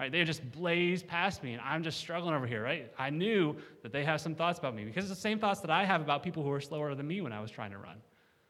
Right? 0.00 0.10
They 0.10 0.24
just 0.24 0.50
blaze 0.50 1.04
past 1.04 1.44
me 1.44 1.52
and 1.52 1.62
I'm 1.62 1.84
just 1.84 2.00
struggling 2.00 2.34
over 2.34 2.46
here, 2.46 2.64
right? 2.64 2.92
I 2.98 3.10
knew 3.10 3.54
that 3.82 3.92
they 3.92 4.04
have 4.04 4.20
some 4.20 4.34
thoughts 4.34 4.58
about 4.58 4.74
me 4.74 4.84
because 4.84 5.04
it's 5.04 5.14
the 5.14 5.20
same 5.20 5.38
thoughts 5.38 5.60
that 5.60 5.70
I 5.70 5.84
have 5.84 6.00
about 6.00 6.24
people 6.24 6.42
who 6.42 6.50
are 6.50 6.60
slower 6.60 6.92
than 6.96 7.06
me 7.06 7.20
when 7.20 7.32
I 7.32 7.40
was 7.40 7.52
trying 7.52 7.70
to 7.70 7.78
run. 7.78 7.98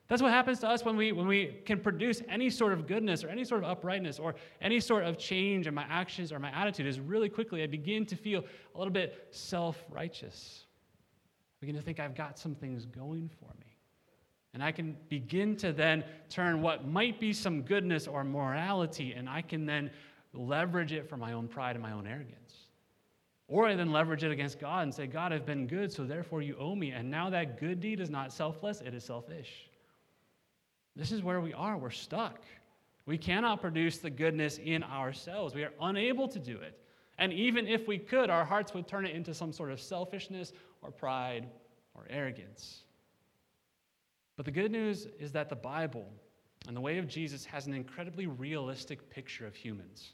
That's 0.08 0.22
what 0.22 0.30
happens 0.30 0.60
to 0.60 0.68
us 0.68 0.84
when 0.84 0.96
we, 0.96 1.12
when 1.12 1.26
we 1.26 1.60
can 1.64 1.80
produce 1.80 2.22
any 2.28 2.48
sort 2.48 2.72
of 2.72 2.86
goodness 2.86 3.24
or 3.24 3.28
any 3.28 3.44
sort 3.44 3.64
of 3.64 3.70
uprightness 3.70 4.18
or 4.18 4.34
any 4.60 4.80
sort 4.80 5.04
of 5.04 5.18
change 5.18 5.66
in 5.66 5.74
my 5.74 5.84
actions 5.90 6.32
or 6.32 6.38
my 6.38 6.50
attitude 6.50 6.86
is 6.86 7.00
really 7.00 7.28
quickly 7.28 7.62
I 7.62 7.66
begin 7.66 8.06
to 8.06 8.16
feel 8.16 8.44
a 8.74 8.78
little 8.78 8.92
bit 8.92 9.28
self 9.30 9.84
righteous. 9.90 10.64
I 10.66 10.71
begin 11.62 11.76
to 11.76 11.80
think 11.80 12.00
I've 12.00 12.16
got 12.16 12.40
some 12.40 12.56
things 12.56 12.86
going 12.86 13.30
for 13.38 13.54
me. 13.60 13.76
And 14.52 14.64
I 14.64 14.72
can 14.72 14.96
begin 15.08 15.56
to 15.58 15.72
then 15.72 16.02
turn 16.28 16.60
what 16.60 16.88
might 16.88 17.20
be 17.20 17.32
some 17.32 17.62
goodness 17.62 18.08
or 18.08 18.24
morality 18.24 19.12
and 19.12 19.28
I 19.28 19.42
can 19.42 19.64
then 19.64 19.90
leverage 20.34 20.92
it 20.92 21.08
for 21.08 21.16
my 21.16 21.34
own 21.34 21.46
pride 21.46 21.76
and 21.76 21.82
my 21.82 21.92
own 21.92 22.04
arrogance. 22.04 22.52
Or 23.46 23.68
I 23.68 23.76
then 23.76 23.92
leverage 23.92 24.24
it 24.24 24.32
against 24.32 24.58
God 24.58 24.82
and 24.82 24.92
say, 24.92 25.06
God, 25.06 25.32
I've 25.32 25.46
been 25.46 25.68
good, 25.68 25.92
so 25.92 26.04
therefore 26.04 26.42
you 26.42 26.56
owe 26.58 26.74
me. 26.74 26.90
And 26.90 27.08
now 27.08 27.30
that 27.30 27.60
good 27.60 27.80
deed 27.80 28.00
is 28.00 28.10
not 28.10 28.32
selfless, 28.32 28.80
it 28.80 28.92
is 28.92 29.04
selfish. 29.04 29.70
This 30.96 31.12
is 31.12 31.22
where 31.22 31.40
we 31.40 31.52
are. 31.52 31.76
We're 31.78 31.90
stuck. 31.90 32.40
We 33.06 33.18
cannot 33.18 33.60
produce 33.60 33.98
the 33.98 34.10
goodness 34.10 34.58
in 34.58 34.82
ourselves. 34.82 35.54
We 35.54 35.62
are 35.62 35.72
unable 35.80 36.26
to 36.26 36.40
do 36.40 36.56
it. 36.56 36.82
And 37.18 37.32
even 37.32 37.68
if 37.68 37.86
we 37.86 37.98
could, 37.98 38.30
our 38.30 38.44
hearts 38.44 38.74
would 38.74 38.88
turn 38.88 39.06
it 39.06 39.14
into 39.14 39.32
some 39.32 39.52
sort 39.52 39.70
of 39.70 39.80
selfishness 39.80 40.52
or 40.82 40.90
pride 40.90 41.46
or 41.94 42.06
arrogance. 42.10 42.82
But 44.36 44.44
the 44.44 44.50
good 44.50 44.72
news 44.72 45.06
is 45.18 45.32
that 45.32 45.48
the 45.48 45.56
Bible 45.56 46.06
And 46.66 46.76
the 46.76 46.80
way 46.80 46.98
of 46.98 47.08
Jesus 47.08 47.44
has 47.46 47.66
an 47.66 47.74
incredibly 47.74 48.26
realistic 48.26 49.10
picture 49.10 49.46
of 49.46 49.54
humans. 49.54 50.12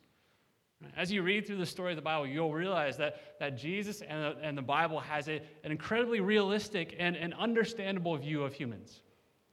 As 0.97 1.11
you 1.11 1.23
read 1.23 1.47
through 1.47 1.57
the 1.57 1.67
story 1.67 1.93
of 1.93 1.97
the 1.97 2.03
Bible, 2.03 2.27
you'll 2.27 2.55
realize 2.55 2.97
that, 2.99 3.39
that 3.41 3.59
Jesus 3.59 4.01
and 4.01 4.23
the, 4.23 4.37
and 4.43 4.57
the 4.57 4.63
Bible 4.63 5.01
has 5.01 5.29
a, 5.29 5.43
an 5.65 5.73
incredibly 5.73 6.21
realistic 6.21 6.95
and, 6.99 7.17
and 7.17 7.35
understandable 7.35 8.17
view 8.17 8.45
of 8.45 8.55
humans. 8.55 9.01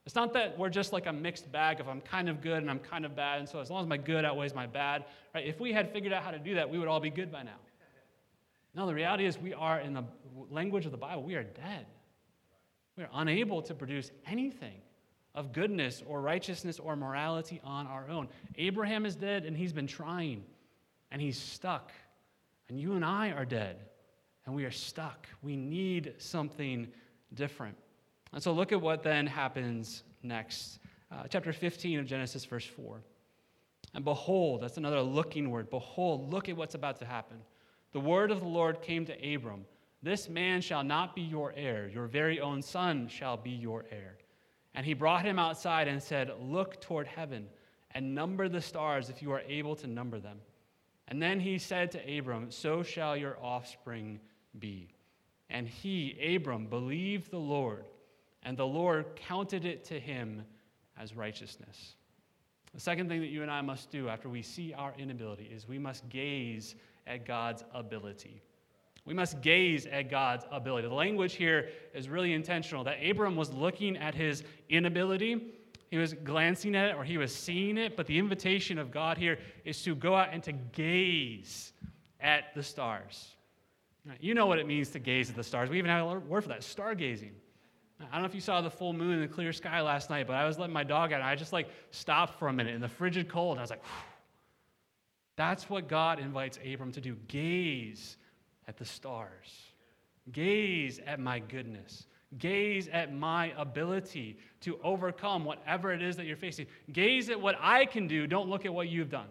It's 0.05 0.13
not 0.13 0.33
that 0.33 0.57
we're 0.57 0.69
just 0.69 0.93
like 0.93 1.07
a 1.07 1.13
mixed 1.13 1.51
bag 1.51 1.79
of 1.79 1.87
I'm 1.87 1.99
kind 1.99 2.29
of 2.29 2.41
good 2.41 2.59
and 2.59 2.69
I'm 2.69 2.79
kind 2.79 3.05
of 3.05 3.15
bad, 3.15 3.39
and 3.39 3.49
so 3.49 3.59
as 3.59 3.71
long 3.71 3.81
as 3.81 3.87
my 3.87 3.97
good 3.97 4.23
outweighs 4.23 4.53
my 4.53 4.67
bad, 4.67 5.05
right? 5.33 5.45
If 5.45 5.59
we 5.59 5.73
had 5.73 5.91
figured 5.91 6.13
out 6.13 6.21
how 6.21 6.29
to 6.29 6.37
do 6.37 6.53
that, 6.53 6.69
we 6.69 6.77
would 6.77 6.87
all 6.87 6.99
be 6.99 7.09
good 7.09 7.31
by 7.31 7.41
now. 7.41 7.57
No, 8.75 8.85
the 8.85 8.93
reality 8.93 9.25
is 9.25 9.39
we 9.39 9.53
are, 9.53 9.79
in 9.79 9.93
the 9.93 10.03
language 10.49 10.85
of 10.85 10.91
the 10.91 10.97
Bible, 10.97 11.23
we 11.23 11.35
are 11.35 11.43
dead. 11.43 11.85
We 12.97 13.03
are 13.03 13.09
unable 13.13 13.61
to 13.63 13.73
produce 13.73 14.11
anything 14.25 14.81
of 15.33 15.53
goodness 15.53 16.03
or 16.05 16.21
righteousness 16.21 16.79
or 16.79 16.95
morality 16.95 17.61
on 17.63 17.87
our 17.87 18.09
own. 18.09 18.27
Abraham 18.57 19.05
is 19.05 19.15
dead 19.15 19.45
and 19.45 19.55
he's 19.55 19.73
been 19.73 19.87
trying 19.87 20.43
and 21.11 21.21
he's 21.21 21.37
stuck. 21.37 21.91
And 22.69 22.79
you 22.79 22.93
and 22.93 23.05
I 23.05 23.31
are 23.31 23.45
dead 23.45 23.77
and 24.45 24.55
we 24.55 24.65
are 24.65 24.71
stuck. 24.71 25.27
We 25.41 25.55
need 25.55 26.15
something 26.17 26.87
different. 27.33 27.77
And 28.33 28.41
so 28.41 28.53
look 28.53 28.71
at 28.71 28.81
what 28.81 29.03
then 29.03 29.27
happens 29.27 30.03
next. 30.23 30.79
Uh, 31.11 31.23
chapter 31.29 31.53
15 31.53 31.99
of 31.99 32.05
Genesis, 32.05 32.43
verse 32.45 32.65
4. 32.65 33.01
And 33.93 34.03
behold, 34.03 34.61
that's 34.61 34.77
another 34.77 35.01
looking 35.01 35.49
word. 35.49 35.69
Behold, 35.69 36.31
look 36.31 36.49
at 36.49 36.57
what's 36.57 36.75
about 36.75 36.97
to 36.99 37.05
happen. 37.05 37.37
The 37.95 38.01
word 38.01 38.29
of 38.29 38.41
the 38.41 38.47
Lord 38.47 38.81
came 38.81 39.05
to 39.05 39.35
Abram 39.35 39.65
This 40.03 40.27
man 40.27 40.59
shall 40.59 40.83
not 40.83 41.15
be 41.15 41.21
your 41.21 41.53
heir, 41.55 41.87
your 41.87 42.07
very 42.07 42.41
own 42.41 42.61
son 42.61 43.07
shall 43.07 43.37
be 43.37 43.51
your 43.51 43.85
heir. 43.89 44.17
And 44.73 44.85
he 44.85 44.93
brought 44.93 45.23
him 45.23 45.39
outside 45.39 45.87
and 45.87 46.03
said, 46.03 46.29
Look 46.41 46.81
toward 46.81 47.07
heaven 47.07 47.47
and 47.91 48.13
number 48.13 48.49
the 48.49 48.59
stars 48.59 49.09
if 49.09 49.21
you 49.21 49.31
are 49.31 49.43
able 49.47 49.77
to 49.77 49.87
number 49.87 50.19
them. 50.19 50.41
And 51.07 51.23
then 51.23 51.39
he 51.39 51.57
said 51.57 51.89
to 51.91 52.17
Abram, 52.17 52.51
So 52.51 52.83
shall 52.83 53.15
your 53.15 53.37
offspring 53.41 54.19
be. 54.59 54.89
And 55.49 55.65
he, 55.65 56.35
Abram, 56.35 56.65
believed 56.65 57.31
the 57.31 57.37
Lord, 57.37 57.85
and 58.43 58.57
the 58.57 58.67
Lord 58.67 59.05
counted 59.15 59.63
it 59.63 59.85
to 59.85 60.01
him 60.01 60.43
as 60.99 61.15
righteousness. 61.15 61.95
The 62.73 62.81
second 62.81 63.07
thing 63.07 63.21
that 63.21 63.27
you 63.27 63.41
and 63.41 63.49
I 63.49 63.61
must 63.61 63.89
do 63.89 64.09
after 64.09 64.27
we 64.27 64.41
see 64.41 64.73
our 64.73 64.93
inability 64.97 65.45
is 65.45 65.65
we 65.65 65.79
must 65.79 66.09
gaze 66.09 66.75
at 67.07 67.25
God's 67.25 67.63
ability. 67.73 68.41
We 69.05 69.13
must 69.13 69.41
gaze 69.41 69.85
at 69.85 70.09
God's 70.09 70.45
ability. 70.51 70.87
The 70.87 70.93
language 70.93 71.33
here 71.33 71.69
is 71.93 72.09
really 72.09 72.33
intentional 72.33 72.83
that 72.85 72.97
Abram 73.07 73.35
was 73.35 73.53
looking 73.53 73.97
at 73.97 74.15
his 74.15 74.43
inability, 74.69 75.53
he 75.91 75.97
was 75.97 76.13
glancing 76.13 76.75
at 76.75 76.89
it 76.89 76.95
or 76.95 77.03
he 77.03 77.17
was 77.17 77.33
seeing 77.33 77.77
it, 77.77 77.95
but 77.95 78.07
the 78.07 78.17
invitation 78.17 78.79
of 78.79 78.91
God 78.91 79.17
here 79.17 79.37
is 79.63 79.81
to 79.83 79.93
go 79.93 80.15
out 80.15 80.29
and 80.31 80.41
to 80.43 80.51
gaze 80.51 81.71
at 82.19 82.53
the 82.55 82.63
stars. 82.63 83.35
You 84.19 84.33
know 84.33 84.47
what 84.47 84.59
it 84.59 84.67
means 84.67 84.89
to 84.89 84.99
gaze 84.99 85.29
at 85.29 85.35
the 85.35 85.43
stars. 85.43 85.69
We 85.69 85.77
even 85.77 85.89
have 85.89 86.05
a 86.05 86.19
word 86.19 86.43
for 86.43 86.49
that 86.49 86.61
stargazing. 86.61 87.31
I 87.99 88.13
don't 88.13 88.21
know 88.21 88.25
if 88.25 88.35
you 88.35 88.41
saw 88.41 88.61
the 88.61 88.69
full 88.69 88.91
moon 88.91 89.13
in 89.13 89.21
the 89.21 89.27
clear 89.27 89.53
sky 89.53 89.81
last 89.81 90.09
night, 90.09 90.27
but 90.27 90.35
I 90.35 90.45
was 90.45 90.59
letting 90.59 90.73
my 90.73 90.83
dog 90.83 91.13
out 91.13 91.21
and 91.21 91.29
I 91.29 91.35
just 91.35 91.53
like 91.53 91.69
stopped 91.91 92.37
for 92.39 92.47
a 92.47 92.53
minute 92.53 92.75
in 92.75 92.81
the 92.81 92.89
frigid 92.89 93.29
cold. 93.29 93.51
And 93.51 93.59
I 93.59 93.63
was 93.63 93.69
like. 93.69 93.83
That's 95.35 95.69
what 95.69 95.87
God 95.87 96.19
invites 96.19 96.59
Abram 96.65 96.91
to 96.93 97.01
do. 97.01 97.15
Gaze 97.27 98.17
at 98.67 98.77
the 98.77 98.85
stars. 98.85 99.51
Gaze 100.31 100.99
at 101.05 101.19
my 101.19 101.39
goodness. 101.39 102.07
Gaze 102.37 102.87
at 102.87 103.13
my 103.13 103.53
ability 103.57 104.37
to 104.61 104.79
overcome 104.83 105.45
whatever 105.45 105.93
it 105.93 106.01
is 106.01 106.15
that 106.17 106.25
you're 106.25 106.35
facing. 106.35 106.65
Gaze 106.91 107.29
at 107.29 107.39
what 107.39 107.55
I 107.59 107.85
can 107.85 108.07
do. 108.07 108.27
Don't 108.27 108.49
look 108.49 108.65
at 108.65 108.73
what 108.73 108.89
you've 108.89 109.09
done. 109.09 109.27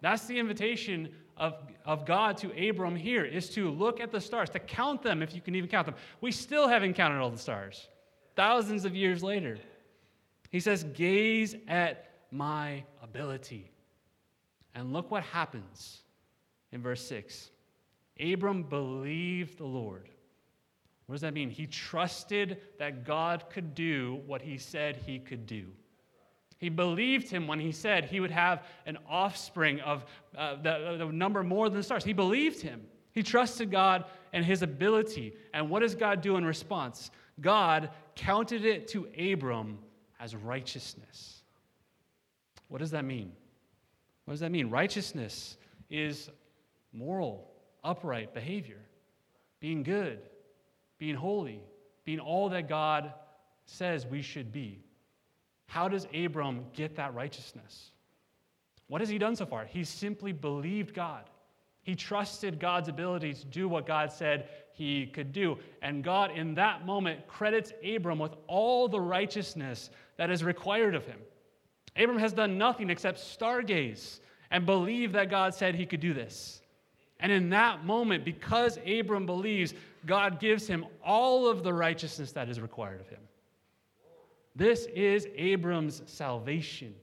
That's 0.00 0.26
the 0.26 0.38
invitation 0.38 1.12
of, 1.36 1.54
of 1.84 2.06
God 2.06 2.36
to 2.38 2.68
Abram 2.68 2.96
here 2.96 3.24
is 3.24 3.50
to 3.50 3.70
look 3.70 4.00
at 4.00 4.10
the 4.10 4.20
stars, 4.20 4.48
to 4.50 4.58
count 4.58 5.02
them 5.02 5.22
if 5.22 5.34
you 5.34 5.40
can 5.40 5.54
even 5.54 5.68
count 5.68 5.86
them. 5.86 5.94
We 6.20 6.32
still 6.32 6.68
haven't 6.68 6.94
counted 6.94 7.20
all 7.20 7.30
the 7.30 7.38
stars, 7.38 7.88
thousands 8.34 8.84
of 8.84 8.94
years 8.94 9.22
later. 9.22 9.58
He 10.50 10.60
says, 10.60 10.84
Gaze 10.84 11.54
at 11.68 12.10
my 12.30 12.84
ability. 13.02 13.70
And 14.76 14.92
look 14.92 15.10
what 15.10 15.24
happens 15.24 16.02
in 16.70 16.82
verse 16.82 17.04
6. 17.08 17.50
Abram 18.20 18.62
believed 18.62 19.58
the 19.58 19.64
Lord. 19.64 20.10
What 21.06 21.14
does 21.14 21.22
that 21.22 21.32
mean? 21.32 21.48
He 21.48 21.66
trusted 21.66 22.58
that 22.78 23.04
God 23.04 23.46
could 23.48 23.74
do 23.74 24.20
what 24.26 24.42
he 24.42 24.58
said 24.58 24.96
he 24.96 25.18
could 25.18 25.46
do. 25.46 25.64
He 26.58 26.68
believed 26.68 27.30
him 27.30 27.46
when 27.46 27.58
he 27.58 27.72
said 27.72 28.04
he 28.04 28.20
would 28.20 28.30
have 28.30 28.64
an 28.84 28.98
offspring 29.08 29.80
of 29.80 30.04
uh, 30.36 30.56
the, 30.56 30.96
the 30.98 31.06
number 31.06 31.42
more 31.42 31.68
than 31.68 31.78
the 31.78 31.82
stars. 31.82 32.04
He 32.04 32.12
believed 32.12 32.60
him. 32.60 32.82
He 33.12 33.22
trusted 33.22 33.70
God 33.70 34.04
and 34.34 34.44
his 34.44 34.60
ability. 34.62 35.34
And 35.54 35.70
what 35.70 35.80
does 35.80 35.94
God 35.94 36.20
do 36.20 36.36
in 36.36 36.44
response? 36.44 37.10
God 37.40 37.90
counted 38.14 38.66
it 38.66 38.88
to 38.88 39.08
Abram 39.32 39.78
as 40.20 40.36
righteousness. 40.36 41.42
What 42.68 42.78
does 42.78 42.90
that 42.90 43.04
mean? 43.04 43.32
What 44.26 44.34
does 44.34 44.40
that 44.40 44.52
mean? 44.52 44.68
Righteousness 44.68 45.56
is 45.88 46.28
moral, 46.92 47.50
upright 47.82 48.34
behavior, 48.34 48.80
being 49.60 49.82
good, 49.82 50.18
being 50.98 51.14
holy, 51.14 51.62
being 52.04 52.18
all 52.20 52.48
that 52.50 52.68
God 52.68 53.12
says 53.64 54.04
we 54.04 54.22
should 54.22 54.52
be. 54.52 54.82
How 55.66 55.88
does 55.88 56.06
Abram 56.14 56.66
get 56.72 56.96
that 56.96 57.14
righteousness? 57.14 57.90
What 58.88 59.00
has 59.00 59.08
he 59.08 59.18
done 59.18 59.36
so 59.36 59.46
far? 59.46 59.64
He 59.64 59.84
simply 59.84 60.32
believed 60.32 60.94
God. 60.94 61.28
He 61.82 61.94
trusted 61.94 62.58
God's 62.58 62.88
ability 62.88 63.34
to 63.34 63.46
do 63.46 63.68
what 63.68 63.86
God 63.86 64.10
said 64.12 64.48
he 64.72 65.06
could 65.06 65.32
do. 65.32 65.58
And 65.82 66.02
God, 66.02 66.32
in 66.32 66.54
that 66.54 66.84
moment, 66.84 67.28
credits 67.28 67.72
Abram 67.84 68.18
with 68.18 68.34
all 68.48 68.88
the 68.88 69.00
righteousness 69.00 69.90
that 70.16 70.30
is 70.30 70.42
required 70.42 70.96
of 70.96 71.06
him. 71.06 71.18
Abram 71.96 72.18
has 72.18 72.32
done 72.32 72.58
nothing 72.58 72.90
except 72.90 73.18
stargaze 73.18 74.20
and 74.50 74.66
believe 74.66 75.12
that 75.12 75.30
God 75.30 75.54
said 75.54 75.74
he 75.74 75.86
could 75.86 76.00
do 76.00 76.14
this. 76.14 76.60
And 77.20 77.32
in 77.32 77.50
that 77.50 77.84
moment, 77.84 78.24
because 78.24 78.78
Abram 78.86 79.26
believes, 79.26 79.74
God 80.04 80.38
gives 80.38 80.66
him 80.66 80.84
all 81.04 81.48
of 81.48 81.62
the 81.62 81.72
righteousness 81.72 82.32
that 82.32 82.48
is 82.48 82.60
required 82.60 83.00
of 83.00 83.08
him. 83.08 83.20
This 84.54 84.86
is 84.86 85.26
Abram's 85.36 86.02
salvation. 86.06 86.94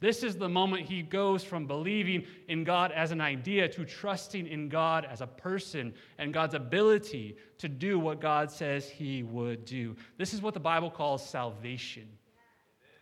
This 0.00 0.22
is 0.22 0.36
the 0.36 0.48
moment 0.48 0.88
he 0.88 1.02
goes 1.02 1.42
from 1.42 1.66
believing 1.66 2.24
in 2.46 2.62
God 2.62 2.92
as 2.92 3.10
an 3.10 3.20
idea 3.20 3.68
to 3.68 3.84
trusting 3.84 4.46
in 4.46 4.68
God 4.68 5.04
as 5.04 5.20
a 5.20 5.26
person 5.26 5.92
and 6.18 6.32
God's 6.32 6.54
ability 6.54 7.36
to 7.58 7.68
do 7.68 7.98
what 7.98 8.20
God 8.20 8.48
says 8.48 8.88
he 8.88 9.24
would 9.24 9.64
do. 9.64 9.96
This 10.16 10.32
is 10.32 10.40
what 10.40 10.54
the 10.54 10.60
Bible 10.60 10.90
calls 10.90 11.28
salvation 11.28 12.08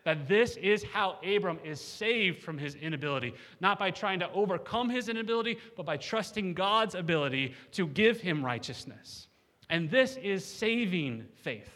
that 0.07 0.29
this 0.29 0.57
is 0.59 0.85
how 0.85 1.19
Abram 1.27 1.59
is 1.65 1.81
saved 1.81 2.41
from 2.41 2.57
his 2.57 2.77
inability, 2.77 3.35
not 3.61 3.77
by 3.77 3.91
trying 3.91 4.21
to 4.21 4.31
overcome 4.31 4.89
his 4.89 5.09
inability, 5.09 5.59
but 5.77 5.85
by 5.85 5.97
trusting 5.97 6.55
God's 6.55 6.95
ability 6.95 7.55
to 7.73 7.89
give 7.89 8.21
him 8.21 8.45
righteousness. 8.45 9.27
And 9.69 9.91
this 9.91 10.17
is 10.19 10.45
saving 10.45 11.25
faith. 11.35 11.69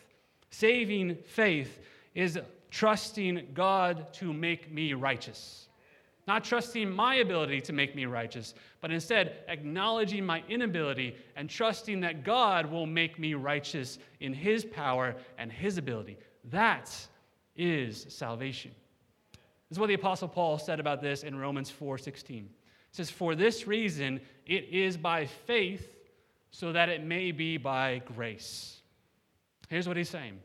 Saving 0.52 1.16
faith 1.26 1.80
is 2.14 2.38
trusting 2.70 3.48
God 3.52 4.12
to 4.12 4.32
make 4.32 4.70
me 4.70 4.94
righteous. 4.94 5.66
Not 6.28 6.44
trusting 6.44 6.88
my 6.88 7.16
ability 7.16 7.60
to 7.62 7.72
make 7.72 7.96
me 7.96 8.06
righteous, 8.06 8.54
but 8.80 8.92
instead 8.92 9.38
acknowledging 9.48 10.24
my 10.24 10.44
inability 10.48 11.16
and 11.34 11.50
trusting 11.50 11.98
that 12.02 12.22
God 12.22 12.66
will 12.66 12.86
make 12.86 13.18
me 13.18 13.34
righteous 13.34 13.98
in 14.20 14.32
His 14.32 14.64
power 14.64 15.16
and 15.36 15.50
His 15.50 15.78
ability. 15.78 16.16
That's 16.44 17.08
is 17.60 18.06
salvation. 18.08 18.72
This 19.68 19.76
is 19.76 19.78
what 19.78 19.88
the 19.88 19.94
Apostle 19.94 20.28
Paul 20.28 20.58
said 20.58 20.80
about 20.80 21.02
this 21.02 21.22
in 21.22 21.38
Romans 21.38 21.70
4:16. 21.70 22.46
It 22.90 22.96
says, 22.96 23.10
For 23.10 23.34
this 23.34 23.66
reason 23.66 24.20
it 24.46 24.64
is 24.64 24.96
by 24.96 25.26
faith, 25.26 25.94
so 26.50 26.72
that 26.72 26.88
it 26.88 27.04
may 27.04 27.30
be 27.30 27.56
by 27.56 28.02
grace. 28.16 28.80
Here's 29.68 29.86
what 29.86 29.96
he's 29.96 30.08
saying. 30.08 30.40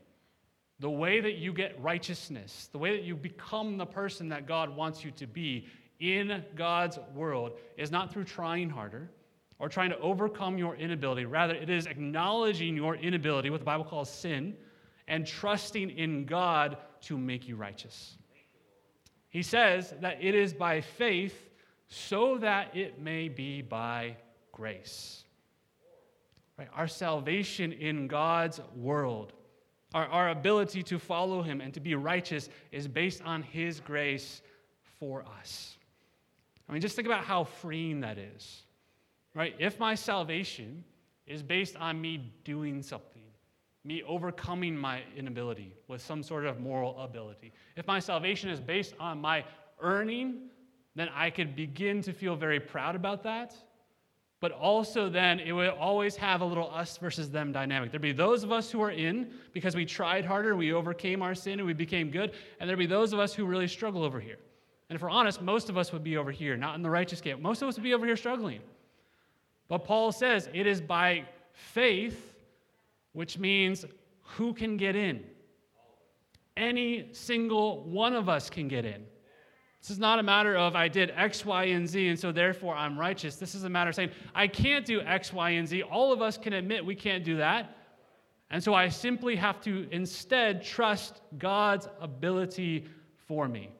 The 0.78 0.90
way 0.90 1.20
that 1.20 1.36
you 1.36 1.52
get 1.52 1.82
righteousness, 1.82 2.68
the 2.70 2.78
way 2.78 2.96
that 2.96 3.04
you 3.04 3.16
become 3.16 3.78
the 3.78 3.86
person 3.86 4.28
that 4.28 4.46
God 4.46 4.76
wants 4.76 5.04
you 5.04 5.10
to 5.12 5.26
be 5.26 5.66
in 5.98 6.44
God's 6.54 6.98
world, 7.14 7.52
is 7.76 7.90
not 7.90 8.12
through 8.12 8.24
trying 8.24 8.68
harder 8.68 9.10
or 9.58 9.68
trying 9.68 9.90
to 9.90 9.98
overcome 9.98 10.58
your 10.58 10.76
inability. 10.76 11.24
Rather, 11.24 11.54
it 11.54 11.70
is 11.70 11.86
acknowledging 11.86 12.76
your 12.76 12.94
inability, 12.94 13.48
what 13.50 13.60
the 13.60 13.64
Bible 13.64 13.84
calls 13.84 14.10
sin, 14.10 14.54
and 15.08 15.26
trusting 15.26 15.90
in 15.90 16.26
God 16.26 16.76
to 17.08 17.18
make 17.18 17.48
you 17.48 17.56
righteous. 17.56 18.16
He 19.28 19.42
says 19.42 19.94
that 20.00 20.18
it 20.22 20.34
is 20.34 20.54
by 20.54 20.80
faith 20.80 21.36
so 21.88 22.38
that 22.38 22.76
it 22.76 23.00
may 23.00 23.28
be 23.28 23.62
by 23.62 24.16
grace. 24.52 25.24
Right? 26.58 26.68
Our 26.74 26.88
salvation 26.88 27.72
in 27.72 28.06
God's 28.08 28.60
world 28.74 29.32
Our, 29.94 30.06
our 30.08 30.28
ability 30.30 30.82
to 30.82 30.98
follow 30.98 31.42
him 31.42 31.60
and 31.60 31.72
to 31.74 31.80
be 31.80 31.94
righteous 31.94 32.50
is 32.70 32.88
based 32.88 33.22
on 33.22 33.42
his 33.42 33.80
grace 33.80 34.42
for 34.98 35.24
us. 35.38 35.78
I 36.68 36.72
mean, 36.72 36.82
just 36.82 36.96
think 36.96 37.06
about 37.06 37.24
how 37.24 37.44
freeing 37.44 38.00
that 38.00 38.18
is, 38.18 38.64
right? 39.34 39.54
If 39.58 39.78
my 39.78 39.94
salvation 39.94 40.84
is 41.26 41.42
based 41.42 41.76
on 41.76 42.00
me 42.00 42.32
doing 42.44 42.82
something, 42.82 43.15
me 43.86 44.02
overcoming 44.02 44.76
my 44.76 45.02
inability 45.16 45.72
with 45.88 46.02
some 46.02 46.22
sort 46.22 46.44
of 46.44 46.60
moral 46.60 46.98
ability, 46.98 47.52
if 47.76 47.86
my 47.86 47.98
salvation 47.98 48.50
is 48.50 48.60
based 48.60 48.94
on 48.98 49.20
my 49.20 49.44
earning, 49.80 50.48
then 50.94 51.08
I 51.14 51.30
could 51.30 51.54
begin 51.54 52.02
to 52.02 52.12
feel 52.12 52.36
very 52.36 52.58
proud 52.58 52.96
about 52.96 53.22
that. 53.24 53.54
But 54.40 54.52
also, 54.52 55.08
then 55.08 55.40
it 55.40 55.52
would 55.52 55.70
always 55.70 56.14
have 56.16 56.42
a 56.42 56.44
little 56.44 56.70
us 56.70 56.98
versus 56.98 57.30
them 57.30 57.52
dynamic. 57.52 57.90
There'd 57.90 58.02
be 58.02 58.12
those 58.12 58.44
of 58.44 58.52
us 58.52 58.70
who 58.70 58.82
are 58.82 58.90
in 58.90 59.30
because 59.52 59.74
we 59.74 59.86
tried 59.86 60.26
harder, 60.26 60.54
we 60.54 60.72
overcame 60.72 61.22
our 61.22 61.34
sin, 61.34 61.58
and 61.58 61.66
we 61.66 61.72
became 61.72 62.10
good. 62.10 62.32
And 62.60 62.68
there'd 62.68 62.78
be 62.78 62.86
those 62.86 63.14
of 63.14 63.18
us 63.18 63.32
who 63.32 63.46
really 63.46 63.66
struggle 63.66 64.04
over 64.04 64.20
here. 64.20 64.36
And 64.88 64.96
if 64.96 65.02
we're 65.02 65.10
honest, 65.10 65.40
most 65.40 65.70
of 65.70 65.78
us 65.78 65.92
would 65.92 66.04
be 66.04 66.16
over 66.16 66.30
here, 66.30 66.56
not 66.56 66.74
in 66.74 66.82
the 66.82 66.90
righteous 66.90 67.20
camp. 67.20 67.40
Most 67.40 67.62
of 67.62 67.68
us 67.68 67.76
would 67.76 67.82
be 67.82 67.94
over 67.94 68.06
here 68.06 68.16
struggling. 68.16 68.60
But 69.68 69.84
Paul 69.84 70.12
says 70.12 70.48
it 70.52 70.66
is 70.66 70.80
by 70.80 71.24
faith, 71.52 72.35
which 73.16 73.38
means 73.38 73.86
who 74.20 74.52
can 74.52 74.76
get 74.76 74.94
in? 74.94 75.24
Any 76.54 77.08
single 77.12 77.82
one 77.84 78.12
of 78.12 78.28
us 78.28 78.50
can 78.50 78.68
get 78.68 78.84
in. 78.84 79.06
This 79.80 79.88
is 79.88 79.98
not 79.98 80.18
a 80.18 80.22
matter 80.22 80.54
of 80.54 80.76
I 80.76 80.88
did 80.88 81.10
X, 81.16 81.42
Y, 81.42 81.64
and 81.64 81.88
Z, 81.88 82.08
and 82.08 82.18
so 82.18 82.30
therefore 82.30 82.74
I'm 82.74 82.98
righteous. 82.98 83.36
This 83.36 83.54
is 83.54 83.64
a 83.64 83.70
matter 83.70 83.88
of 83.88 83.94
saying 83.96 84.10
I 84.34 84.46
can't 84.46 84.84
do 84.84 85.00
X, 85.00 85.32
Y, 85.32 85.50
and 85.50 85.66
Z. 85.66 85.82
All 85.84 86.12
of 86.12 86.20
us 86.20 86.36
can 86.36 86.52
admit 86.52 86.84
we 86.84 86.94
can't 86.94 87.24
do 87.24 87.38
that. 87.38 87.74
And 88.50 88.62
so 88.62 88.74
I 88.74 88.90
simply 88.90 89.34
have 89.34 89.62
to 89.62 89.88
instead 89.90 90.62
trust 90.62 91.22
God's 91.38 91.88
ability 92.02 92.84
for 93.26 93.48
me. 93.48 93.70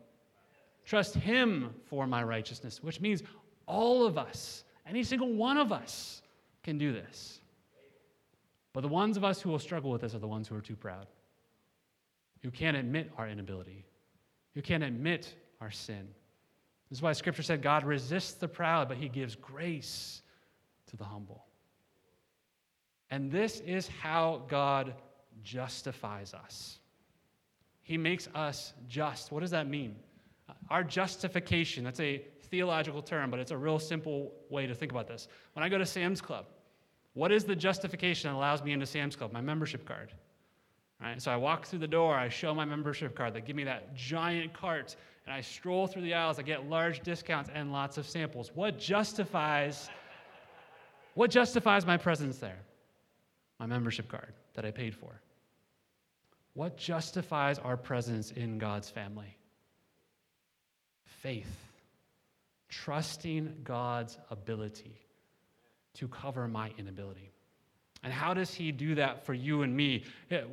Trust 0.87 1.14
Him 1.14 1.75
for 1.85 2.07
my 2.07 2.22
righteousness, 2.22 2.83
which 2.83 3.03
means 3.03 3.22
all 3.66 4.07
of 4.07 4.16
us, 4.16 4.64
any 4.88 5.03
single 5.03 5.35
one 5.35 5.59
of 5.59 5.72
us, 5.72 6.22
can 6.62 6.79
do 6.79 6.90
this. 6.90 7.40
But 8.77 8.83
the 8.83 8.89
ones 8.89 9.17
of 9.17 9.25
us 9.25 9.41
who 9.41 9.49
will 9.49 9.59
struggle 9.59 9.91
with 9.91 10.03
this 10.03 10.15
are 10.15 10.19
the 10.19 10.29
ones 10.29 10.49
who 10.49 10.55
are 10.55 10.61
too 10.61 10.77
proud, 10.77 11.07
who 12.43 12.51
can't 12.51 12.77
admit 12.77 13.11
our 13.17 13.27
inability, 13.27 13.87
who 14.55 14.61
can't 14.61 14.85
admit 14.85 15.35
our 15.62 15.71
sin. 15.71 16.07
This 16.91 16.99
is 16.99 17.03
why 17.03 17.15
Scripture 17.15 17.43
said 17.43 17.62
God 17.62 17.85
resists 17.85 18.35
the 18.35 18.49
proud, 18.49 18.87
but 18.87 18.99
He 18.99 19.09
gives 19.09 19.35
grace 19.35 20.21
to 20.91 20.97
the 20.99 21.05
humble. 21.05 21.47
And 23.11 23.33
this 23.33 23.61
is 23.61 23.89
how 23.89 24.43
God 24.47 24.93
justifies 25.43 26.35
us. 26.35 26.79
He 27.81 27.97
makes 27.97 28.29
us 28.35 28.75
just. 28.89 29.33
What 29.33 29.41
does 29.41 29.53
that 29.53 29.67
mean? 29.67 29.97
Our 30.69 30.85
justification, 30.85 31.83
that's 31.83 32.01
a 32.01 32.23
theological 32.51 33.01
term, 33.01 33.31
but 33.31 33.41
it's 33.41 33.53
a 33.53 33.57
real 33.57 33.79
simple 33.79 34.35
way 34.51 34.67
to 34.67 34.75
think 34.75 34.93
about 34.93 35.09
this. 35.09 35.29
When 35.55 35.65
I 35.65 35.71
go 35.71 35.79
to 35.79 35.87
Sam's 35.87 36.21
Club, 36.21 36.45
what 37.16 37.33
is 37.33 37.44
the 37.44 37.57
justification 37.57 38.31
that 38.31 38.37
allows 38.37 38.62
me 38.62 38.72
into 38.72 38.85
Sam's 38.85 39.16
Club? 39.16 39.33
My 39.33 39.40
membership 39.40 39.87
card. 39.87 40.12
Right? 41.00 41.20
So 41.20 41.31
I 41.31 41.37
walk 41.37 41.64
through 41.64 41.79
the 41.79 41.88
door, 41.88 42.14
I 42.14 42.29
show 42.29 42.55
my 42.55 42.66
membership 42.66 43.16
card. 43.16 43.33
They 43.33 43.40
give 43.40 43.57
me 43.57 43.64
that 43.64 43.94
giant 43.94 44.52
cart, 44.52 44.94
and 45.24 45.35
I 45.35 45.40
stroll 45.40 45.87
through 45.87 46.02
the 46.02 46.12
aisles. 46.12 46.38
I 46.38 46.42
get 46.42 46.68
large 46.68 47.00
discounts 47.00 47.48
and 47.55 47.72
lots 47.72 47.96
of 47.96 48.07
samples. 48.07 48.50
What 48.55 48.79
justifies 48.79 49.88
what 51.14 51.31
justifies 51.31 51.87
my 51.87 51.96
presence 51.96 52.37
there? 52.37 52.59
My 53.59 53.64
membership 53.64 54.09
card 54.09 54.35
that 54.52 54.66
I 54.66 54.70
paid 54.70 54.94
for. 54.94 55.18
What 56.52 56.76
justifies 56.76 57.59
our 57.59 57.79
presence 57.79 58.31
in 58.31 58.59
God's 58.59 58.90
family? 58.90 59.38
Faith. 61.07 61.57
Trusting 62.68 63.61
God's 63.64 64.18
ability 64.31 65.06
to 65.97 66.09
cover 66.09 66.49
my 66.49 66.71
inability. 66.79 67.31
And 68.03 68.13
how 68.13 68.35
does 68.35 68.55
he 68.55 68.71
do 68.71 68.95
that 68.95 69.25
for 69.25 69.35
you 69.35 69.63
and 69.63 69.77
me? 69.77 70.05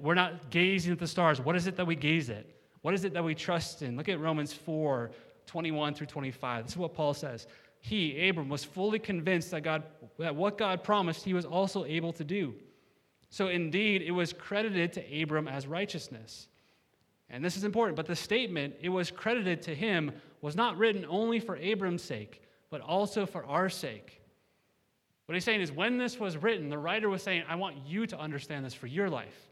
We're 0.02 0.16
not 0.16 0.50
gazing 0.50 0.92
at 0.92 1.00
the 1.00 1.08
stars. 1.08 1.40
What 1.40 1.56
is 1.56 1.68
it 1.68 1.76
that 1.76 1.86
we 1.86 1.96
gaze 1.96 2.30
at? 2.30 2.46
What 2.82 2.94
is 2.94 3.04
it 3.06 3.14
that 3.14 3.24
we 3.24 3.36
trust 3.36 3.82
in? 3.82 3.96
Look 3.96 4.10
at 4.10 4.20
Romans 4.20 4.54
4 4.54 5.12
21 5.46 5.94
through 5.94 6.08
25. 6.08 6.64
This 6.64 6.72
is 6.72 6.78
what 6.78 6.94
Paul 6.94 7.14
says. 7.14 7.48
He, 7.80 8.30
Abram, 8.30 8.48
was 8.48 8.64
fully 8.64 8.98
convinced 8.98 9.52
that, 9.52 9.62
God, 9.62 9.84
that 10.18 10.34
what 10.34 10.58
God 10.58 10.84
promised, 10.84 11.26
he 11.26 11.34
was 11.34 11.46
also 11.46 11.84
able 11.84 12.14
to 12.14 12.24
do. 12.24 12.56
So 13.30 13.50
indeed, 13.50 14.02
it 14.02 14.12
was 14.12 14.32
credited 14.32 14.94
to 14.94 15.22
Abram 15.22 15.50
as 15.50 15.68
righteousness. 15.68 16.48
And 17.30 17.44
this 17.44 17.58
is 17.58 17.66
important, 17.66 17.98
but 17.98 18.06
the 18.06 18.16
statement, 18.16 18.76
it 18.80 18.90
was 18.90 19.12
credited 19.12 19.62
to 19.64 19.76
him, 19.76 20.14
was 20.42 20.56
not 20.56 20.78
written 20.78 21.06
only 21.10 21.40
for 21.40 21.58
Abram's 21.58 22.04
sake, 22.04 22.42
but 22.70 22.80
also 22.80 23.26
for 23.26 23.46
our 23.46 23.70
sake. 23.70 24.23
What 25.26 25.36
he's 25.36 25.46
saying 25.46 25.62
is, 25.62 25.72
when 25.72 25.98
this 25.98 26.20
was 26.20 26.36
written, 26.38 26.70
the 26.70 26.78
writer 26.78 27.10
was 27.10 27.24
saying, 27.24 27.44
I 27.48 27.56
want 27.56 27.78
you 27.86 28.06
to 28.08 28.20
understand 28.20 28.66
this 28.66 28.74
for 28.74 28.88
your 28.88 29.10
life. 29.10 29.50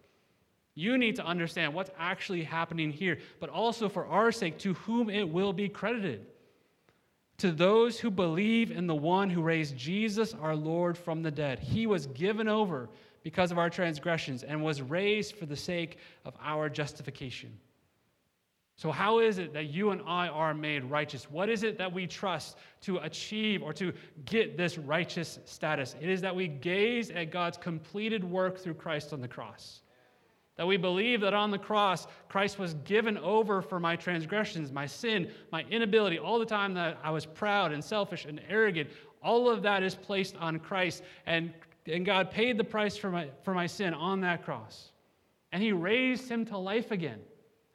You 0.76 0.98
need 0.98 1.16
to 1.18 1.26
understand 1.26 1.74
what's 1.74 1.92
actually 1.98 2.44
happening 2.44 2.92
here, 2.92 3.20
but 3.40 3.50
also 3.50 3.90
for 3.90 4.06
our 4.06 4.32
sake, 4.32 4.58
to 4.60 4.74
whom 4.74 5.10
it 5.10 5.28
will 5.28 5.54
be 5.54 5.70
credited. 5.70 6.26
To 7.40 7.52
those 7.52 8.00
who 8.00 8.12
believe 8.12 8.72
in 8.72 8.88
the 8.88 8.96
one 8.96 9.30
who 9.30 9.42
raised 9.42 9.76
Jesus 9.76 10.34
our 10.34 10.56
Lord 10.56 10.98
from 10.98 11.24
the 11.24 11.32
dead. 11.32 11.60
He 11.60 11.88
was 11.88 12.08
given 12.08 12.48
over 12.48 12.90
because 13.24 13.52
of 13.52 13.58
our 13.58 13.70
transgressions 13.70 14.44
and 14.44 14.64
was 14.64 14.82
raised 14.82 15.36
for 15.36 15.46
the 15.46 15.56
sake 15.56 15.98
of 16.26 16.36
our 16.42 16.70
justification. 16.70 17.58
So, 18.82 18.92
how 18.92 19.20
is 19.20 19.38
it 19.38 19.54
that 19.54 19.66
you 19.66 19.92
and 19.92 20.02
I 20.08 20.28
are 20.28 20.56
made 20.56 20.84
righteous? 20.86 21.30
What 21.30 21.50
is 21.50 21.62
it 21.62 21.78
that 21.78 21.94
we 21.94 22.08
trust 22.08 22.58
to 22.82 22.98
achieve 22.98 23.62
or 23.62 23.74
to 23.74 23.94
get 24.26 24.58
this 24.58 24.80
righteous 24.80 25.38
status? 25.46 25.96
It 26.02 26.10
is 26.10 26.20
that 26.22 26.36
we 26.36 26.48
gaze 26.48 27.12
at 27.12 27.30
God's 27.30 27.60
completed 27.60 28.24
work 28.24 28.58
through 28.58 28.74
Christ 28.74 29.14
on 29.14 29.22
the 29.22 29.28
cross. 29.28 29.82
That 30.56 30.66
we 30.66 30.78
believe 30.78 31.22
that 31.22 31.36
on 31.36 31.52
the 31.52 31.60
cross, 31.60 32.08
Christ 32.28 32.58
was 32.58 32.74
given 32.84 33.20
over 33.20 33.62
for 33.62 33.80
my 33.80 33.96
transgressions, 33.96 34.72
my 34.72 34.88
sin, 34.88 35.30
my 35.52 35.64
inability, 35.70 36.18
all 36.18 36.40
the 36.40 36.46
time 36.48 36.74
that 36.74 36.98
I 37.04 37.12
was 37.12 37.24
proud 37.24 37.72
and 37.72 37.84
selfish 37.84 38.26
and 38.26 38.42
arrogant. 38.50 38.90
All 39.22 39.48
of 39.48 39.62
that 39.62 39.84
is 39.84 39.94
placed 39.94 40.36
on 40.38 40.58
Christ, 40.58 41.04
and, 41.28 41.54
and 41.86 42.04
God 42.04 42.32
paid 42.32 42.58
the 42.58 42.64
price 42.64 42.98
for 42.98 43.12
my, 43.12 43.28
for 43.44 43.54
my 43.54 43.68
sin 43.68 43.94
on 43.94 44.22
that 44.22 44.44
cross. 44.44 44.92
And 45.52 45.62
He 45.62 45.72
raised 45.72 46.28
him 46.28 46.46
to 46.46 46.58
life 46.58 46.90
again. 46.90 47.20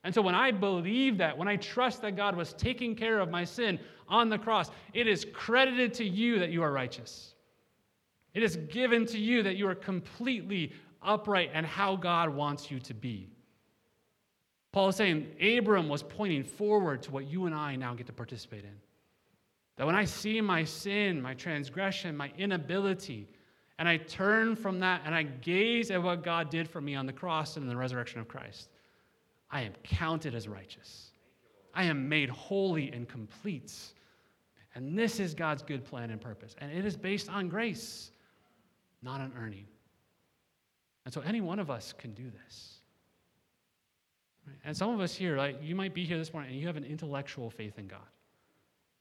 And 0.07 0.15
so 0.15 0.23
when 0.23 0.37
I 0.37 0.53
believe 0.53 1.19
that, 1.19 1.37
when 1.37 1.49
I 1.49 1.57
trust 1.57 2.01
that 2.03 2.15
God 2.15 2.37
was 2.37 2.53
taking 2.53 2.95
care 2.95 3.19
of 3.19 3.29
my 3.29 3.43
sin 3.43 3.81
on 4.09 4.29
the 4.29 4.39
cross, 4.39 4.71
it 4.95 5.09
is 5.09 5.27
credited 5.35 5.93
to 5.95 6.05
you 6.05 6.39
that 6.39 6.51
you 6.51 6.63
are 6.63 6.71
righteous. 6.71 7.35
It 8.33 8.45
is 8.45 8.55
given 8.55 9.05
to 9.07 9.19
you 9.19 9.43
that 9.43 9.57
you 9.57 9.67
are 9.67 9.75
completely 9.75 10.73
upright 11.03 11.51
and 11.53 11.67
how 11.67 11.97
God 11.97 12.29
wants 12.29 12.71
you 12.71 12.79
to 12.79 12.95
be. 12.95 13.29
Paul 14.71 14.91
is 14.91 14.95
saying 14.95 15.27
Abram 15.43 15.89
was 15.89 16.05
pointing 16.05 16.45
forward 16.45 17.03
to 17.03 17.11
what 17.11 17.27
you 17.27 17.47
and 17.47 17.55
I 17.55 17.75
now 17.75 17.93
get 17.95 18.07
to 18.07 18.13
participate 18.13 18.63
in. 18.63 18.77
That 19.75 19.87
when 19.87 19.97
I 19.97 20.05
see 20.05 20.41
my 20.41 20.63
sin, 20.63 21.21
my 21.21 21.35
transgression, 21.35 22.17
my 22.17 22.31
inability, 22.39 23.29
and 23.81 23.89
I 23.89 23.97
turn 23.97 24.55
from 24.55 24.79
that 24.81 25.03
and 25.05 25.17
I 25.17 25.25
gaze 25.25 25.91
at 25.91 26.01
what 26.01 26.23
God 26.23 26.49
did 26.49 26.69
for 26.69 26.81
me 26.81 26.95
on 26.95 27.07
the 27.07 27.13
cross 27.13 27.57
and 27.57 27.65
in 27.65 27.69
the 27.69 27.77
resurrection 27.77 28.21
of 28.21 28.29
Christ, 28.29 28.69
I 29.51 29.63
am 29.63 29.73
counted 29.83 30.35
as 30.35 30.49
righteous. 30.49 31.11
I 31.75 31.85
am 31.85 32.09
made 32.09 32.29
holy 32.29 32.91
and 32.93 33.09
complete. 33.09 33.73
And 34.75 34.99
this 34.99 35.21
is 35.21 35.35
God's 35.35 35.63
good 35.63 35.85
plan 35.85 36.11
and 36.11 36.21
purpose. 36.21 36.55
And 36.59 36.73
it 36.73 36.85
is 36.85 36.97
based 36.97 37.31
on 37.31 37.49
grace, 37.49 38.11
not 39.03 39.21
on 39.21 39.33
earning. 39.39 39.67
And 41.05 41.15
so 41.15 41.21
any 41.21 41.41
one 41.41 41.59
of 41.59 41.71
us 41.71 41.95
can 41.97 42.13
do 42.13 42.25
this. 42.45 42.75
And 44.65 44.77
some 44.77 44.91
of 44.91 45.01
us 45.01 45.15
here, 45.15 45.37
like 45.37 45.59
you 45.63 45.75
might 45.75 45.95
be 45.95 46.05
here 46.05 46.19
this 46.19 46.33
morning 46.33 46.51
and 46.51 46.61
you 46.61 46.67
have 46.67 46.77
an 46.77 46.85
intellectual 46.85 47.51
faith 47.51 47.79
in 47.79 47.87
God. 47.87 48.01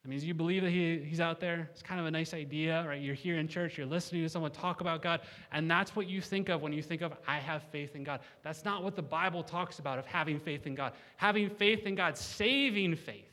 That 0.05 0.09
means 0.09 0.23
you 0.23 0.35
believe 0.35 0.61
that 0.61 0.69
he, 0.69 0.99
He's 0.99 1.19
out 1.19 1.39
there. 1.39 1.67
It's 1.71 1.81
kind 1.81 1.99
of 1.99 2.05
a 2.05 2.11
nice 2.11 2.35
idea, 2.35 2.85
right? 2.87 3.01
You're 3.01 3.15
here 3.15 3.39
in 3.39 3.47
church, 3.47 3.75
you're 3.75 3.87
listening 3.87 4.21
to 4.21 4.29
someone 4.29 4.51
talk 4.51 4.79
about 4.79 5.01
God, 5.01 5.21
and 5.51 5.69
that's 5.69 5.95
what 5.95 6.07
you 6.07 6.21
think 6.21 6.47
of 6.47 6.61
when 6.61 6.71
you 6.73 6.83
think 6.83 7.01
of, 7.01 7.13
I 7.27 7.39
have 7.39 7.63
faith 7.71 7.95
in 7.95 8.03
God. 8.03 8.19
That's 8.43 8.63
not 8.63 8.83
what 8.83 8.95
the 8.95 9.01
Bible 9.01 9.41
talks 9.41 9.79
about 9.79 9.97
of 9.97 10.05
having 10.05 10.39
faith 10.39 10.67
in 10.67 10.75
God. 10.75 10.93
Having 11.17 11.49
faith 11.49 11.87
in 11.87 11.95
God, 11.95 12.15
saving 12.15 12.95
faith, 12.97 13.25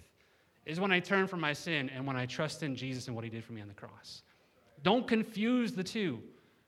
is 0.65 0.81
when 0.81 0.91
I 0.91 0.99
turn 0.99 1.27
from 1.27 1.41
my 1.41 1.53
sin 1.53 1.91
and 1.91 2.07
when 2.07 2.17
I 2.17 2.25
trust 2.25 2.63
in 2.63 2.75
Jesus 2.75 3.07
and 3.07 3.15
what 3.15 3.25
He 3.25 3.29
did 3.29 3.45
for 3.45 3.53
me 3.53 3.61
on 3.61 3.69
the 3.69 3.75
cross. 3.75 4.23
Don't 4.83 5.07
confuse 5.07 5.73
the 5.73 5.85
two. 5.85 6.23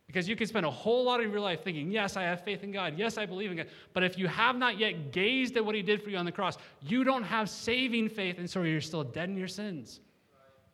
Because 0.07 0.29
you 0.29 0.37
can 0.37 0.47
spend 0.47 0.67
a 0.67 0.71
whole 0.71 1.05
lot 1.05 1.21
of 1.21 1.31
your 1.31 1.41
life 1.41 1.65
thinking, 1.65 1.91
yes, 1.91 2.17
I 2.17 2.23
have 2.25 2.45
faith 2.45 2.63
in 2.63 2.71
God. 2.71 2.95
Yes, 2.97 3.17
I 3.17 3.25
believe 3.27 3.51
in 3.51 3.57
God. 3.57 3.67
But 3.95 4.05
if 4.05 4.19
you 4.19 4.29
have 4.29 4.57
not 4.57 4.79
yet 4.79 5.13
gazed 5.13 5.57
at 5.57 5.65
what 5.65 5.75
He 5.75 5.83
did 5.83 6.03
for 6.03 6.11
you 6.11 6.19
on 6.19 6.27
the 6.27 6.33
cross, 6.33 6.59
you 6.83 7.05
don't 7.05 7.23
have 7.23 7.49
saving 7.49 8.11
faith, 8.11 8.39
and 8.39 8.49
so 8.49 8.63
you're 8.63 8.81
still 8.81 9.03
dead 9.03 9.31
in 9.31 9.37
your 9.37 9.49
sins. 9.49 10.01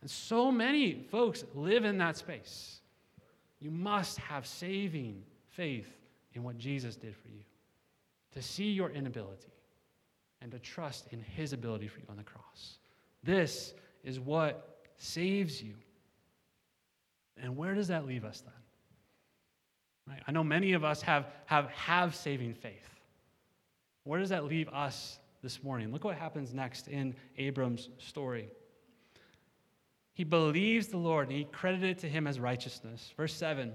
And 0.00 0.10
so 0.10 0.50
many 0.50 1.06
folks 1.10 1.44
live 1.54 1.84
in 1.84 1.98
that 1.98 2.16
space. 2.16 2.80
You 3.60 3.70
must 3.70 4.18
have 4.18 4.46
saving 4.46 5.22
faith 5.48 5.88
in 6.34 6.42
what 6.42 6.58
Jesus 6.58 6.96
did 6.96 7.14
for 7.14 7.28
you. 7.28 7.44
to 8.32 8.42
see 8.42 8.70
your 8.70 8.90
inability 8.90 9.52
and 10.40 10.50
to 10.52 10.58
trust 10.58 11.08
in 11.12 11.20
his 11.20 11.52
ability 11.52 11.88
for 11.88 12.00
you 12.00 12.06
on 12.08 12.16
the 12.16 12.22
cross. 12.22 12.78
This 13.22 13.74
is 14.04 14.18
what 14.18 14.78
saves 14.96 15.62
you. 15.62 15.74
And 17.42 17.56
where 17.56 17.74
does 17.74 17.88
that 17.88 18.06
leave 18.06 18.24
us 18.24 18.40
then? 18.40 18.52
I 20.26 20.32
know 20.32 20.44
many 20.44 20.72
of 20.72 20.84
us 20.84 21.02
have, 21.02 21.26
have, 21.46 21.66
have 21.70 22.14
saving 22.14 22.54
faith. 22.54 22.88
Where 24.04 24.20
does 24.20 24.30
that 24.30 24.44
leave 24.44 24.68
us 24.68 25.18
this 25.42 25.62
morning? 25.62 25.92
Look 25.92 26.04
what 26.04 26.16
happens 26.16 26.54
next 26.54 26.88
in 26.88 27.14
Abram's 27.38 27.88
story. 27.98 28.48
He 30.12 30.24
believes 30.24 30.88
the 30.88 30.96
Lord 30.96 31.28
and 31.28 31.36
he 31.36 31.44
credited 31.44 31.90
it 31.90 31.98
to 32.00 32.08
him 32.08 32.26
as 32.26 32.40
righteousness. 32.40 33.12
Verse 33.16 33.34
7 33.34 33.72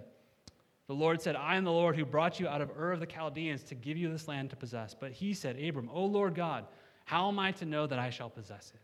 The 0.88 0.94
Lord 0.94 1.22
said, 1.22 1.36
I 1.36 1.56
am 1.56 1.64
the 1.64 1.72
Lord 1.72 1.96
who 1.96 2.06
brought 2.06 2.40
you 2.40 2.48
out 2.48 2.62
of 2.62 2.72
Ur 2.78 2.92
of 2.92 3.00
the 3.00 3.06
Chaldeans 3.06 3.64
to 3.64 3.76
give 3.76 3.98
you 3.98 4.12
this 4.12 4.28
land 4.28 4.50
to 4.52 4.56
possess. 4.56 4.94
But 4.94 5.12
he 5.12 5.34
said, 5.34 5.60
Abram, 5.60 5.90
O 5.92 6.06
Lord 6.06 6.36
God, 6.36 6.66
how 7.06 7.28
am 7.28 7.40
I 7.40 7.52
to 7.54 7.66
know 7.66 7.88
that 7.88 8.00
I 8.00 8.10
shall 8.10 8.30
possess 8.30 8.72
it? 8.74 8.82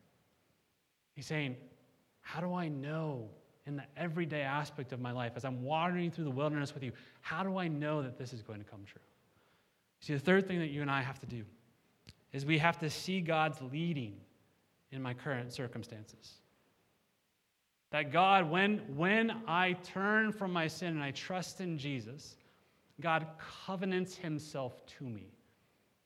He's 1.14 1.26
saying, 1.26 1.58
How 2.22 2.40
do 2.40 2.54
I 2.54 2.68
know 2.68 3.30
in 3.66 3.76
the 3.76 3.84
everyday 3.96 4.42
aspect 4.42 4.92
of 4.92 5.00
my 5.00 5.12
life 5.12 5.34
as 5.36 5.46
I'm 5.46 5.64
wandering 5.64 6.12
through 6.12 6.24
the 6.26 6.32
wilderness 6.32 6.74
with 6.74 6.84
you? 6.84 6.92
How 7.22 7.44
do 7.44 7.58
I 7.58 7.68
know 7.68 8.02
that 8.02 8.18
this 8.18 8.34
is 8.34 8.42
going 8.42 8.60
to 8.60 8.66
come 8.66 8.82
true? 8.86 9.02
See, 10.00 10.14
the 10.14 10.20
third 10.20 10.48
thing 10.48 10.60
that 10.60 10.70
you 10.70 10.82
and 10.82 10.90
I 10.90 11.02
have 11.02 11.20
to 11.20 11.28
do 11.28 11.44
is 12.34 12.46
we 12.46 12.58
have 12.58 12.80
to 12.80 12.90
see 12.90 13.22
God's 13.22 13.62
leading 13.72 14.16
in 14.92 15.02
my 15.02 15.14
current 15.14 15.54
circumstances. 15.54 16.40
That 17.92 18.12
God, 18.12 18.50
when, 18.50 18.80
when 18.96 19.32
I 19.48 19.74
turn 19.84 20.32
from 20.32 20.52
my 20.54 20.68
sin 20.68 20.90
and 20.90 21.04
I 21.04 21.12
trust 21.12 21.62
in 21.62 21.78
Jesus, 21.78 22.38
God 23.00 23.28
covenants 23.66 24.16
himself 24.16 24.86
to 24.98 25.04
me. 25.04 25.34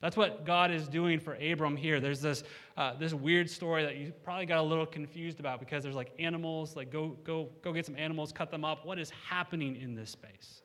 That's 0.00 0.16
what 0.16 0.44
God 0.44 0.70
is 0.70 0.88
doing 0.88 1.18
for 1.18 1.34
Abram 1.34 1.76
here. 1.76 2.00
There's 2.00 2.20
this, 2.20 2.44
uh, 2.76 2.94
this 2.98 3.14
weird 3.14 3.48
story 3.48 3.82
that 3.82 3.96
you 3.96 4.12
probably 4.22 4.44
got 4.44 4.58
a 4.58 4.62
little 4.62 4.84
confused 4.84 5.40
about 5.40 5.58
because 5.58 5.82
there's 5.82 5.94
like 5.94 6.12
animals, 6.18 6.76
like 6.76 6.92
go, 6.92 7.16
go, 7.24 7.48
go 7.62 7.72
get 7.72 7.86
some 7.86 7.96
animals, 7.96 8.30
cut 8.30 8.50
them 8.50 8.64
up. 8.64 8.84
What 8.84 8.98
is 8.98 9.10
happening 9.28 9.76
in 9.76 9.94
this 9.94 10.10
space? 10.10 10.62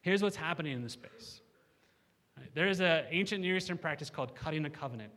Here's 0.00 0.22
what's 0.22 0.36
happening 0.36 0.74
in 0.74 0.82
this 0.82 0.92
space. 0.92 1.40
Right? 2.36 2.48
There 2.54 2.68
is 2.68 2.80
an 2.80 3.04
ancient 3.10 3.42
Near 3.42 3.56
Eastern 3.56 3.78
practice 3.78 4.10
called 4.10 4.34
cutting 4.36 4.64
a 4.64 4.70
covenant. 4.70 5.12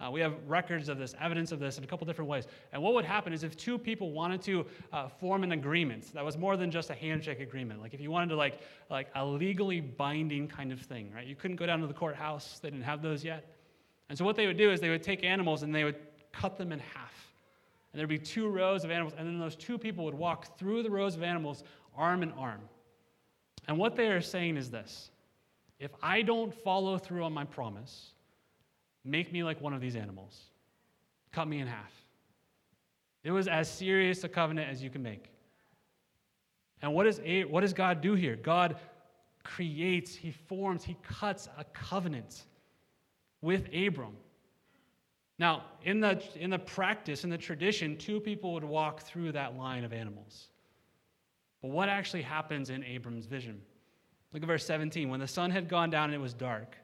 Uh, 0.00 0.10
we 0.10 0.20
have 0.20 0.34
records 0.46 0.88
of 0.88 0.98
this, 0.98 1.14
evidence 1.20 1.52
of 1.52 1.60
this 1.60 1.78
in 1.78 1.84
a 1.84 1.86
couple 1.86 2.04
different 2.04 2.28
ways. 2.28 2.46
And 2.72 2.82
what 2.82 2.94
would 2.94 3.04
happen 3.04 3.32
is 3.32 3.44
if 3.44 3.56
two 3.56 3.78
people 3.78 4.10
wanted 4.10 4.42
to 4.42 4.66
uh, 4.92 5.08
form 5.08 5.44
an 5.44 5.52
agreement 5.52 6.12
that 6.14 6.24
was 6.24 6.36
more 6.36 6.56
than 6.56 6.70
just 6.70 6.90
a 6.90 6.94
handshake 6.94 7.40
agreement, 7.40 7.80
like 7.80 7.94
if 7.94 8.00
you 8.00 8.10
wanted 8.10 8.30
to 8.30 8.36
like 8.36 8.60
like 8.90 9.08
a 9.14 9.24
legally 9.24 9.80
binding 9.80 10.48
kind 10.48 10.72
of 10.72 10.80
thing, 10.80 11.12
right? 11.14 11.26
You 11.26 11.36
couldn't 11.36 11.56
go 11.56 11.66
down 11.66 11.80
to 11.80 11.86
the 11.86 11.94
courthouse; 11.94 12.58
they 12.58 12.70
didn't 12.70 12.84
have 12.84 13.02
those 13.02 13.24
yet. 13.24 13.56
And 14.08 14.18
so 14.18 14.24
what 14.24 14.34
they 14.34 14.48
would 14.48 14.58
do 14.58 14.72
is 14.72 14.80
they 14.80 14.90
would 14.90 15.02
take 15.02 15.22
animals 15.22 15.62
and 15.62 15.72
they 15.72 15.84
would 15.84 15.96
cut 16.32 16.58
them 16.58 16.72
in 16.72 16.80
half, 16.80 17.32
and 17.92 17.98
there'd 17.98 18.08
be 18.08 18.18
two 18.18 18.48
rows 18.48 18.82
of 18.82 18.90
animals, 18.90 19.14
and 19.16 19.28
then 19.28 19.38
those 19.38 19.54
two 19.54 19.78
people 19.78 20.04
would 20.04 20.14
walk 20.14 20.58
through 20.58 20.82
the 20.82 20.90
rows 20.90 21.14
of 21.14 21.22
animals 21.22 21.62
arm 21.96 22.24
in 22.24 22.32
arm. 22.32 22.60
And 23.68 23.78
what 23.78 23.94
they 23.94 24.08
are 24.08 24.20
saying 24.20 24.56
is 24.56 24.72
this: 24.72 25.10
if 25.78 25.92
I 26.02 26.22
don't 26.22 26.52
follow 26.52 26.98
through 26.98 27.22
on 27.22 27.32
my 27.32 27.44
promise 27.44 28.13
Make 29.04 29.32
me 29.32 29.44
like 29.44 29.60
one 29.60 29.74
of 29.74 29.80
these 29.80 29.96
animals. 29.96 30.40
Cut 31.32 31.46
me 31.46 31.60
in 31.60 31.66
half. 31.66 31.92
It 33.22 33.30
was 33.30 33.48
as 33.48 33.70
serious 33.70 34.24
a 34.24 34.28
covenant 34.28 34.70
as 34.70 34.82
you 34.82 34.90
can 34.90 35.02
make. 35.02 35.30
And 36.82 36.92
what, 36.92 37.06
is, 37.06 37.20
what 37.48 37.62
does 37.62 37.72
God 37.72 38.00
do 38.00 38.14
here? 38.14 38.36
God 38.36 38.76
creates, 39.42 40.14
He 40.14 40.30
forms, 40.30 40.84
He 40.84 40.96
cuts 41.02 41.48
a 41.58 41.64
covenant 41.64 42.44
with 43.40 43.68
Abram. 43.74 44.16
Now, 45.38 45.64
in 45.82 46.00
the, 46.00 46.22
in 46.36 46.50
the 46.50 46.58
practice, 46.58 47.24
in 47.24 47.30
the 47.30 47.38
tradition, 47.38 47.96
two 47.96 48.20
people 48.20 48.52
would 48.54 48.64
walk 48.64 49.00
through 49.02 49.32
that 49.32 49.56
line 49.56 49.84
of 49.84 49.92
animals. 49.92 50.48
But 51.60 51.70
what 51.70 51.88
actually 51.88 52.22
happens 52.22 52.70
in 52.70 52.84
Abram's 52.84 53.26
vision? 53.26 53.60
Look 54.32 54.42
at 54.42 54.46
verse 54.46 54.66
17. 54.66 55.08
When 55.08 55.20
the 55.20 55.26
sun 55.26 55.50
had 55.50 55.68
gone 55.68 55.90
down 55.90 56.04
and 56.06 56.14
it 56.14 56.20
was 56.20 56.34
dark, 56.34 56.76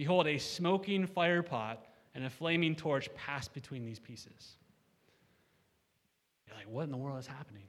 Behold, 0.00 0.26
a 0.28 0.38
smoking 0.38 1.06
firepot 1.06 1.76
and 2.14 2.24
a 2.24 2.30
flaming 2.30 2.74
torch 2.74 3.14
passed 3.14 3.52
between 3.52 3.84
these 3.84 3.98
pieces. 3.98 4.54
You're 6.46 6.56
like, 6.56 6.70
what 6.70 6.84
in 6.84 6.90
the 6.90 6.96
world 6.96 7.18
is 7.18 7.26
happening? 7.26 7.64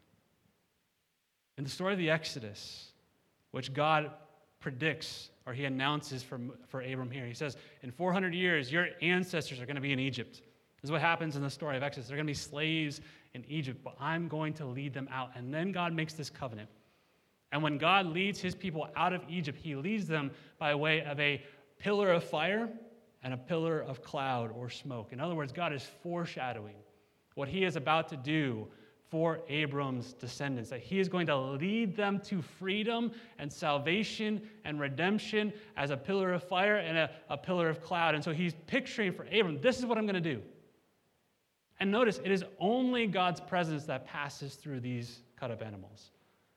In 1.57 1.65
the 1.65 1.69
story 1.69 1.91
of 1.91 1.99
the 1.99 2.09
Exodus, 2.09 2.93
which 3.51 3.73
God 3.73 4.11
predicts 4.61 5.31
or 5.45 5.51
he 5.51 5.65
announces 5.65 6.23
for, 6.23 6.39
for 6.69 6.79
Abram 6.79 7.11
here, 7.11 7.25
he 7.25 7.33
says, 7.33 7.57
In 7.83 7.91
400 7.91 8.33
years, 8.33 8.71
your 8.71 8.87
ancestors 9.01 9.59
are 9.59 9.65
going 9.65 9.75
to 9.75 9.81
be 9.81 9.91
in 9.91 9.99
Egypt. 9.99 10.35
This 10.35 10.85
is 10.85 10.91
what 10.91 11.01
happens 11.01 11.35
in 11.35 11.41
the 11.41 11.49
story 11.49 11.75
of 11.75 11.83
Exodus. 11.83 12.07
They're 12.07 12.15
going 12.15 12.27
to 12.27 12.31
be 12.31 12.33
slaves 12.33 13.01
in 13.33 13.43
Egypt, 13.49 13.81
but 13.83 13.95
I'm 13.99 14.29
going 14.29 14.53
to 14.53 14.65
lead 14.65 14.93
them 14.93 15.09
out. 15.11 15.31
And 15.35 15.53
then 15.53 15.73
God 15.73 15.91
makes 15.91 16.13
this 16.13 16.29
covenant. 16.29 16.69
And 17.51 17.61
when 17.61 17.77
God 17.77 18.05
leads 18.05 18.39
his 18.39 18.55
people 18.55 18.87
out 18.95 19.11
of 19.11 19.21
Egypt, 19.27 19.59
he 19.61 19.75
leads 19.75 20.07
them 20.07 20.31
by 20.57 20.73
way 20.73 21.03
of 21.03 21.19
a 21.19 21.43
pillar 21.81 22.11
of 22.11 22.23
fire 22.23 22.69
and 23.23 23.33
a 23.33 23.37
pillar 23.37 23.79
of 23.79 24.03
cloud 24.03 24.51
or 24.51 24.69
smoke. 24.69 25.11
In 25.11 25.19
other 25.19 25.35
words, 25.35 25.51
God 25.51 25.73
is 25.73 25.83
foreshadowing 26.03 26.75
what 27.35 27.47
he 27.47 27.63
is 27.63 27.75
about 27.75 28.09
to 28.09 28.17
do 28.17 28.67
for 29.09 29.41
Abram's 29.49 30.13
descendants, 30.13 30.69
that 30.69 30.79
he 30.79 30.99
is 30.99 31.09
going 31.09 31.27
to 31.27 31.35
lead 31.35 31.97
them 31.97 32.19
to 32.21 32.41
freedom 32.41 33.11
and 33.39 33.51
salvation 33.51 34.41
and 34.63 34.79
redemption 34.79 35.51
as 35.75 35.89
a 35.89 35.97
pillar 35.97 36.31
of 36.31 36.43
fire 36.43 36.77
and 36.77 36.97
a, 36.97 37.09
a 37.29 37.37
pillar 37.37 37.67
of 37.67 37.81
cloud. 37.81 38.15
And 38.15 38.23
so 38.23 38.31
he's 38.31 38.53
picturing 38.67 39.11
for 39.11 39.23
Abram, 39.25 39.59
this 39.61 39.79
is 39.79 39.85
what 39.85 39.97
I'm 39.97 40.05
going 40.05 40.21
to 40.21 40.35
do. 40.35 40.41
And 41.81 41.91
notice, 41.91 42.21
it 42.23 42.31
is 42.31 42.45
only 42.59 43.07
God's 43.07 43.41
presence 43.41 43.85
that 43.85 44.05
passes 44.05 44.55
through 44.55 44.79
these 44.79 45.23
cut 45.35 45.51
up 45.51 45.61
animals. 45.61 46.11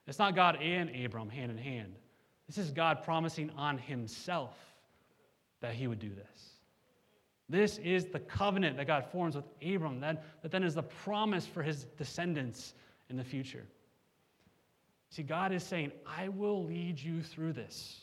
It's 0.07 0.19
not 0.19 0.37
God 0.37 0.57
and 0.63 0.95
Abram 1.05 1.31
hand 1.31 1.51
in 1.51 1.59
hand. 1.59 1.95
This 2.47 2.59
is 2.59 2.71
God 2.71 3.03
promising 3.03 3.51
on 3.57 3.79
himself 3.79 4.74
that 5.65 5.75
he 5.75 5.87
would 5.87 5.99
do 5.99 6.11
this. 6.11 6.51
This 7.49 7.79
is 7.79 8.07
the 8.07 8.21
covenant 8.21 8.77
that 8.77 8.87
God 8.87 9.07
forms 9.11 9.35
with 9.35 9.47
Abram, 9.63 10.01
that, 10.01 10.23
that 10.43 10.51
then 10.53 10.63
is 10.63 10.75
the 10.75 10.83
promise 10.83 11.47
for 11.47 11.63
his 11.63 11.85
descendants 11.97 12.75
in 13.09 13.17
the 13.17 13.25
future. 13.25 13.65
See, 15.09 15.23
God 15.23 15.53
is 15.53 15.63
saying, 15.63 15.93
I 16.07 16.29
will 16.29 16.65
lead 16.65 17.01
you 17.01 17.23
through 17.23 17.55
this. 17.55 18.01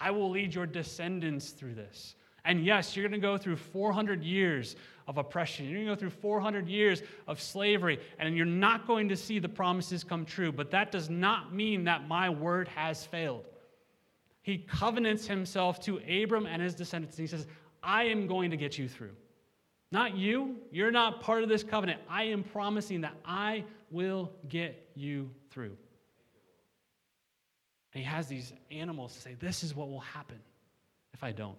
I 0.00 0.12
will 0.12 0.30
lead 0.30 0.54
your 0.54 0.66
descendants 0.66 1.50
through 1.50 1.74
this. 1.74 2.14
And 2.44 2.64
yes, 2.64 2.94
you're 2.94 3.08
going 3.08 3.20
to 3.20 3.26
go 3.26 3.36
through 3.36 3.56
400 3.56 4.22
years 4.22 4.76
of 5.08 5.18
oppression. 5.18 5.66
You're 5.66 5.84
going 5.84 5.86
to 5.86 5.94
go 5.94 5.98
through 5.98 6.10
400 6.10 6.68
years 6.68 7.02
of 7.26 7.40
slavery, 7.40 7.98
and 8.20 8.36
you're 8.36 8.46
not 8.46 8.86
going 8.86 9.08
to 9.08 9.16
see 9.16 9.40
the 9.40 9.48
promises 9.48 10.04
come 10.04 10.24
true. 10.24 10.52
But 10.52 10.70
that 10.70 10.92
does 10.92 11.10
not 11.10 11.52
mean 11.52 11.84
that 11.84 12.06
my 12.06 12.30
word 12.30 12.68
has 12.68 13.04
failed 13.04 13.46
he 14.48 14.56
covenants 14.56 15.26
himself 15.26 15.78
to 15.80 16.00
Abram 16.08 16.46
and 16.46 16.62
his 16.62 16.74
descendants. 16.74 17.18
And 17.18 17.28
he 17.28 17.30
says, 17.30 17.46
I 17.82 18.04
am 18.04 18.26
going 18.26 18.50
to 18.50 18.56
get 18.56 18.78
you 18.78 18.88
through. 18.88 19.10
Not 19.92 20.16
you. 20.16 20.56
You're 20.72 20.90
not 20.90 21.20
part 21.20 21.42
of 21.42 21.50
this 21.50 21.62
covenant. 21.62 22.00
I 22.08 22.24
am 22.24 22.42
promising 22.42 23.02
that 23.02 23.12
I 23.26 23.64
will 23.90 24.32
get 24.48 24.88
you 24.94 25.28
through. 25.50 25.76
And 27.92 28.02
he 28.02 28.04
has 28.04 28.26
these 28.26 28.54
animals 28.70 29.12
to 29.16 29.20
say, 29.20 29.36
This 29.38 29.62
is 29.62 29.76
what 29.76 29.90
will 29.90 30.00
happen 30.00 30.40
if 31.12 31.22
I 31.22 31.30
don't. 31.30 31.58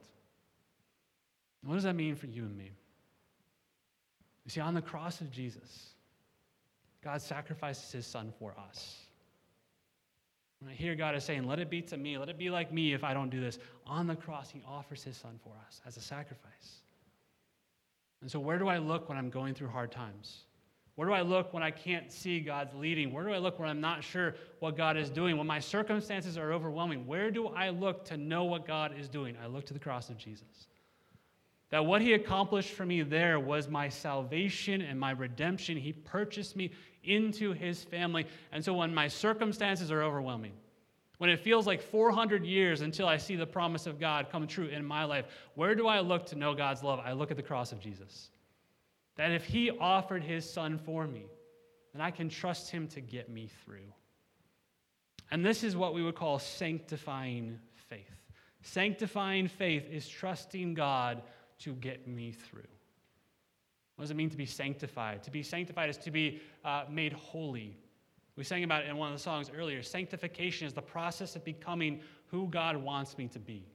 What 1.63 1.75
does 1.75 1.83
that 1.83 1.95
mean 1.95 2.15
for 2.15 2.25
you 2.25 2.41
and 2.41 2.57
me? 2.57 2.71
You 4.45 4.49
see, 4.49 4.61
on 4.61 4.73
the 4.73 4.81
cross 4.81 5.21
of 5.21 5.29
Jesus, 5.29 5.89
God 7.03 7.21
sacrifices 7.21 7.91
his 7.91 8.07
son 8.07 8.33
for 8.39 8.55
us. 8.67 8.97
When 10.59 10.71
I 10.71 10.75
hear 10.75 10.95
God 10.95 11.15
is 11.15 11.23
saying, 11.23 11.45
Let 11.45 11.59
it 11.59 11.69
be 11.69 11.81
to 11.83 11.97
me, 11.97 12.17
let 12.17 12.29
it 12.29 12.37
be 12.37 12.49
like 12.49 12.71
me 12.71 12.93
if 12.93 13.03
I 13.03 13.13
don't 13.13 13.29
do 13.29 13.39
this. 13.39 13.59
On 13.85 14.07
the 14.07 14.15
cross, 14.15 14.49
He 14.49 14.61
offers 14.67 15.03
His 15.03 15.17
Son 15.17 15.39
for 15.43 15.53
us 15.67 15.81
as 15.85 15.97
a 15.97 16.01
sacrifice. 16.01 16.81
And 18.21 18.29
so, 18.29 18.39
where 18.39 18.59
do 18.59 18.67
I 18.67 18.77
look 18.77 19.07
when 19.07 19.17
I'm 19.17 19.29
going 19.29 19.53
through 19.53 19.69
hard 19.69 19.91
times? 19.91 20.43
Where 20.95 21.07
do 21.07 21.13
I 21.13 21.21
look 21.21 21.53
when 21.53 21.63
I 21.63 21.71
can't 21.71 22.11
see 22.11 22.41
God's 22.41 22.73
leading? 22.75 23.13
Where 23.13 23.23
do 23.23 23.31
I 23.31 23.37
look 23.37 23.57
when 23.57 23.69
I'm 23.69 23.79
not 23.79 24.03
sure 24.03 24.35
what 24.59 24.75
God 24.75 24.97
is 24.97 25.09
doing? 25.09 25.37
When 25.37 25.47
my 25.47 25.59
circumstances 25.59 26.37
are 26.37 26.51
overwhelming, 26.51 27.07
where 27.07 27.31
do 27.31 27.47
I 27.47 27.69
look 27.69 28.03
to 28.05 28.17
know 28.17 28.43
what 28.43 28.67
God 28.67 28.93
is 28.99 29.07
doing? 29.07 29.37
I 29.41 29.47
look 29.47 29.65
to 29.67 29.73
the 29.73 29.79
cross 29.79 30.09
of 30.09 30.17
Jesus. 30.17 30.67
That 31.69 31.85
what 31.85 32.01
he 32.01 32.13
accomplished 32.13 32.71
for 32.71 32.85
me 32.85 33.03
there 33.03 33.39
was 33.39 33.67
my 33.67 33.89
salvation 33.89 34.81
and 34.81 34.99
my 34.99 35.11
redemption. 35.11 35.77
He 35.77 35.93
purchased 35.93 36.55
me 36.55 36.71
into 37.03 37.53
his 37.53 37.83
family. 37.83 38.25
And 38.51 38.63
so 38.63 38.73
when 38.73 38.93
my 38.93 39.07
circumstances 39.07 39.91
are 39.91 40.01
overwhelming, 40.01 40.53
when 41.19 41.29
it 41.29 41.39
feels 41.39 41.67
like 41.67 41.81
400 41.81 42.45
years 42.45 42.81
until 42.81 43.07
I 43.07 43.17
see 43.17 43.35
the 43.35 43.45
promise 43.45 43.85
of 43.85 43.99
God 43.99 44.29
come 44.31 44.47
true 44.47 44.67
in 44.67 44.85
my 44.85 45.03
life, 45.03 45.25
where 45.55 45.75
do 45.75 45.85
I 45.85 45.99
look 45.99 46.25
to 46.27 46.35
know 46.35 46.55
God's 46.55 46.81
love? 46.81 46.99
I 47.03 47.11
look 47.11 47.29
at 47.29 47.37
the 47.37 47.43
cross 47.43 47.71
of 47.71 47.79
Jesus. 47.79 48.29
That 49.17 49.31
if 49.31 49.43
he 49.43 49.69
offered 49.69 50.23
his 50.23 50.49
son 50.49 50.77
for 50.77 51.05
me, 51.05 51.25
then 51.93 52.01
I 52.01 52.09
can 52.09 52.29
trust 52.29 52.71
him 52.71 52.87
to 52.89 53.01
get 53.01 53.29
me 53.29 53.49
through. 53.65 53.93
And 55.29 55.45
this 55.45 55.63
is 55.63 55.75
what 55.75 55.93
we 55.93 56.03
would 56.03 56.15
call 56.15 56.39
sanctifying 56.39 57.59
faith. 57.89 58.09
Sanctifying 58.61 59.47
faith 59.47 59.87
is 59.91 60.07
trusting 60.07 60.73
God 60.73 61.21
to 61.59 61.73
get 61.73 62.07
me 62.07 62.31
through. 62.31 62.67
What 63.95 64.03
does 64.03 64.11
it 64.11 64.17
mean 64.17 64.29
to 64.29 64.37
be 64.37 64.45
sanctified? 64.45 65.23
To 65.23 65.31
be 65.31 65.43
sanctified 65.43 65.89
is 65.89 65.97
to 65.97 66.11
be 66.11 66.41
uh, 66.63 66.85
made 66.89 67.11
holy. 67.13 67.77
We 68.37 68.45
sang 68.45 68.63
about 68.63 68.85
it 68.85 68.89
in 68.89 68.95
one 68.95 69.11
of 69.11 69.17
the 69.17 69.21
songs 69.21 69.51
earlier. 69.53 69.83
Sanctification 69.83 70.65
is 70.65 70.73
the 70.73 70.81
process 70.81 71.35
of 71.35 71.43
becoming 71.43 71.99
who 72.27 72.47
God 72.47 72.77
wants 72.77 73.17
me 73.17 73.27
to 73.27 73.39
be, 73.39 73.65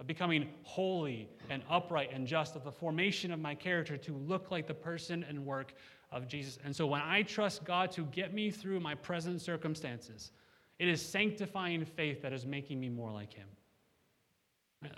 of 0.00 0.08
becoming 0.08 0.48
holy 0.64 1.28
and 1.48 1.62
upright 1.70 2.10
and 2.12 2.26
just, 2.26 2.56
of 2.56 2.64
the 2.64 2.72
formation 2.72 3.30
of 3.30 3.38
my 3.38 3.54
character 3.54 3.96
to 3.96 4.16
look 4.16 4.50
like 4.50 4.66
the 4.66 4.74
person 4.74 5.24
and 5.28 5.46
work 5.46 5.74
of 6.10 6.26
Jesus. 6.26 6.58
And 6.64 6.74
so 6.74 6.86
when 6.86 7.00
I 7.00 7.22
trust 7.22 7.64
God 7.64 7.92
to 7.92 8.02
get 8.06 8.34
me 8.34 8.50
through 8.50 8.80
my 8.80 8.96
present 8.96 9.40
circumstances, 9.40 10.32
it 10.80 10.88
is 10.88 11.00
sanctifying 11.00 11.84
faith 11.84 12.20
that 12.22 12.32
is 12.32 12.44
making 12.44 12.80
me 12.80 12.88
more 12.88 13.12
like 13.12 13.32
Him. 13.32 13.46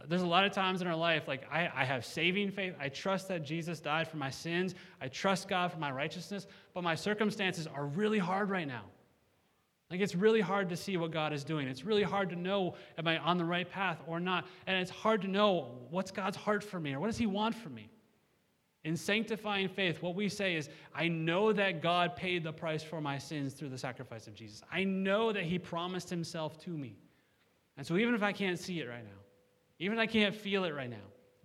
There's 0.09 0.23
a 0.23 0.27
lot 0.27 0.45
of 0.45 0.53
times 0.53 0.81
in 0.81 0.87
our 0.87 0.97
life, 0.97 1.29
like 1.29 1.43
I, 1.53 1.71
I, 1.75 1.85
have 1.85 2.05
saving 2.05 2.51
faith. 2.51 2.75
I 2.81 2.89
trust 2.89 3.29
that 3.29 3.45
Jesus 3.45 3.81
died 3.81 4.09
for 4.09 4.17
my 4.17 4.31
sins. 4.31 4.75
I 5.01 5.09
trust 5.09 5.47
God 5.49 5.73
for 5.73 5.79
my 5.79 5.91
righteousness, 5.91 6.47
but 6.73 6.83
my 6.83 6.95
circumstances 6.95 7.67
are 7.67 7.87
really 7.87 8.19
hard 8.19 8.49
right 8.49 8.67
now. 8.67 8.85
Like 9.91 10.01
it's 10.01 10.15
really 10.15 10.41
hard 10.41 10.71
to 10.71 10.77
see 10.77 10.97
what 10.97 11.11
God 11.11 11.33
is 11.33 11.45
doing. 11.45 11.69
It's 11.69 11.85
really 11.85 12.03
hard 12.03 12.31
to 12.31 12.37
know 12.37 12.75
am 12.99 13.07
I 13.07 13.19
on 13.19 13.37
the 13.37 13.45
right 13.45 13.69
path 13.69 14.01
or 14.07 14.19
not. 14.21 14.47
And 14.67 14.77
it's 14.77 14.91
hard 14.91 15.23
to 15.23 15.29
know 15.29 15.73
what's 15.91 16.11
God's 16.11 16.37
heart 16.37 16.65
for 16.65 16.81
me 16.81 16.95
or 16.95 17.01
what 17.01 17.09
does 17.09 17.19
He 17.19 17.27
want 17.27 17.55
from 17.55 17.75
me. 17.75 17.91
In 18.85 18.97
sanctifying 18.97 19.69
faith, 19.69 20.03
what 20.03 20.15
we 20.15 20.29
say 20.29 20.57
is, 20.57 20.69
I 20.95 21.09
know 21.09 21.53
that 21.55 21.81
God 21.81 22.17
paid 22.17 22.45
the 22.45 22.53
price 22.53 22.83
for 22.83 23.01
my 23.01 23.17
sins 23.17 23.55
through 23.55 23.71
the 23.71 23.79
sacrifice 23.79 24.27
of 24.27 24.35
Jesus. 24.35 24.63
I 24.71 24.85
know 24.85 25.33
that 25.33 25.45
He 25.45 25.59
promised 25.59 26.11
Himself 26.11 26.59
to 26.65 26.71
me. 26.71 26.97
And 27.77 27.87
so, 27.87 27.97
even 27.97 28.15
if 28.15 28.23
I 28.23 28.33
can't 28.33 28.59
see 28.59 28.81
it 28.81 28.89
right 28.89 29.05
now, 29.05 29.24
even 29.85 29.99
if 29.99 30.03
I 30.03 30.07
can't 30.07 30.35
feel 30.35 30.65
it 30.65 30.75
right 30.75 30.89
now, 30.89 30.97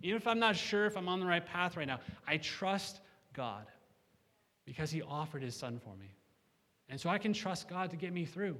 even 0.02 0.16
if 0.16 0.26
I'm 0.26 0.38
not 0.38 0.56
sure 0.56 0.86
if 0.86 0.96
I'm 0.96 1.08
on 1.08 1.20
the 1.20 1.26
right 1.26 1.44
path 1.44 1.76
right 1.76 1.86
now, 1.86 2.00
I 2.26 2.38
trust 2.38 3.00
God 3.34 3.66
because 4.64 4.90
He 4.90 5.02
offered 5.02 5.42
His 5.42 5.54
Son 5.54 5.78
for 5.78 5.94
me. 5.96 6.14
And 6.88 6.98
so 6.98 7.10
I 7.10 7.18
can 7.18 7.34
trust 7.34 7.68
God 7.68 7.90
to 7.90 7.96
get 7.96 8.14
me 8.14 8.24
through, 8.24 8.56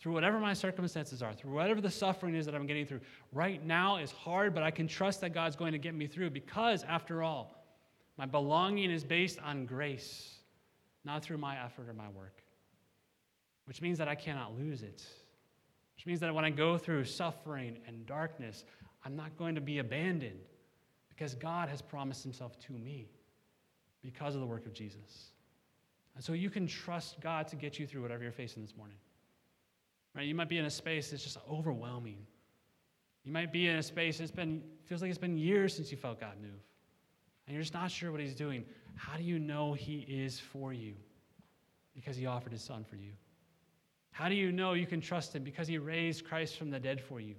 through 0.00 0.14
whatever 0.14 0.40
my 0.40 0.52
circumstances 0.52 1.22
are, 1.22 1.32
through 1.32 1.52
whatever 1.52 1.80
the 1.80 1.92
suffering 1.92 2.34
is 2.34 2.44
that 2.46 2.56
I'm 2.56 2.66
getting 2.66 2.86
through. 2.86 3.00
Right 3.32 3.64
now 3.64 3.98
is 3.98 4.10
hard, 4.10 4.52
but 4.52 4.64
I 4.64 4.72
can 4.72 4.88
trust 4.88 5.20
that 5.20 5.32
God's 5.32 5.54
going 5.54 5.72
to 5.72 5.78
get 5.78 5.94
me 5.94 6.08
through 6.08 6.30
because, 6.30 6.82
after 6.82 7.22
all, 7.22 7.54
my 8.16 8.26
belonging 8.26 8.90
is 8.90 9.04
based 9.04 9.38
on 9.44 9.64
grace, 9.64 10.34
not 11.04 11.22
through 11.22 11.38
my 11.38 11.56
effort 11.64 11.88
or 11.88 11.94
my 11.94 12.08
work. 12.08 12.42
Which 13.66 13.80
means 13.80 13.98
that 13.98 14.08
I 14.08 14.16
cannot 14.16 14.58
lose 14.58 14.82
it. 14.82 15.04
Which 15.98 16.06
means 16.06 16.20
that 16.20 16.32
when 16.32 16.44
I 16.44 16.50
go 16.50 16.78
through 16.78 17.04
suffering 17.04 17.78
and 17.88 18.06
darkness, 18.06 18.64
I'm 19.04 19.16
not 19.16 19.36
going 19.36 19.54
to 19.54 19.60
be 19.60 19.78
abandoned 19.78 20.40
because 21.08 21.34
God 21.34 21.68
has 21.68 21.80
promised 21.82 22.22
himself 22.22 22.58
to 22.60 22.72
me 22.72 23.08
because 24.02 24.34
of 24.34 24.40
the 24.40 24.46
work 24.46 24.66
of 24.66 24.72
Jesus. 24.72 25.30
And 26.14 26.24
so 26.24 26.32
you 26.32 26.50
can 26.50 26.66
trust 26.66 27.20
God 27.20 27.46
to 27.48 27.56
get 27.56 27.78
you 27.78 27.86
through 27.86 28.02
whatever 28.02 28.22
you're 28.22 28.32
facing 28.32 28.62
this 28.62 28.76
morning. 28.76 28.96
Right? 30.14 30.26
You 30.26 30.34
might 30.34 30.48
be 30.48 30.58
in 30.58 30.64
a 30.64 30.70
space 30.70 31.10
that's 31.10 31.22
just 31.22 31.38
overwhelming. 31.48 32.18
You 33.24 33.32
might 33.32 33.52
be 33.52 33.68
in 33.68 33.76
a 33.76 33.82
space 33.82 34.18
that's 34.18 34.30
been 34.30 34.62
feels 34.86 35.02
like 35.02 35.10
it's 35.10 35.18
been 35.18 35.36
years 35.36 35.74
since 35.74 35.90
you 35.90 35.98
felt 35.98 36.18
God 36.18 36.34
move 36.40 36.60
and 37.48 37.54
you're 37.54 37.62
just 37.62 37.72
not 37.72 37.90
sure 37.90 38.12
what 38.12 38.20
he's 38.20 38.34
doing, 38.34 38.62
how 38.94 39.16
do 39.16 39.22
you 39.22 39.38
know 39.38 39.72
he 39.72 40.00
is 40.00 40.38
for 40.38 40.74
you? 40.74 40.92
Because 41.94 42.14
he 42.14 42.26
offered 42.26 42.52
his 42.52 42.62
son 42.62 42.84
for 42.84 42.96
you. 42.96 43.12
How 44.10 44.28
do 44.28 44.34
you 44.34 44.52
know 44.52 44.74
you 44.74 44.86
can 44.86 45.00
trust 45.00 45.34
him? 45.34 45.44
Because 45.44 45.66
he 45.66 45.78
raised 45.78 46.26
Christ 46.26 46.58
from 46.58 46.70
the 46.70 46.78
dead 46.78 47.00
for 47.00 47.20
you. 47.20 47.34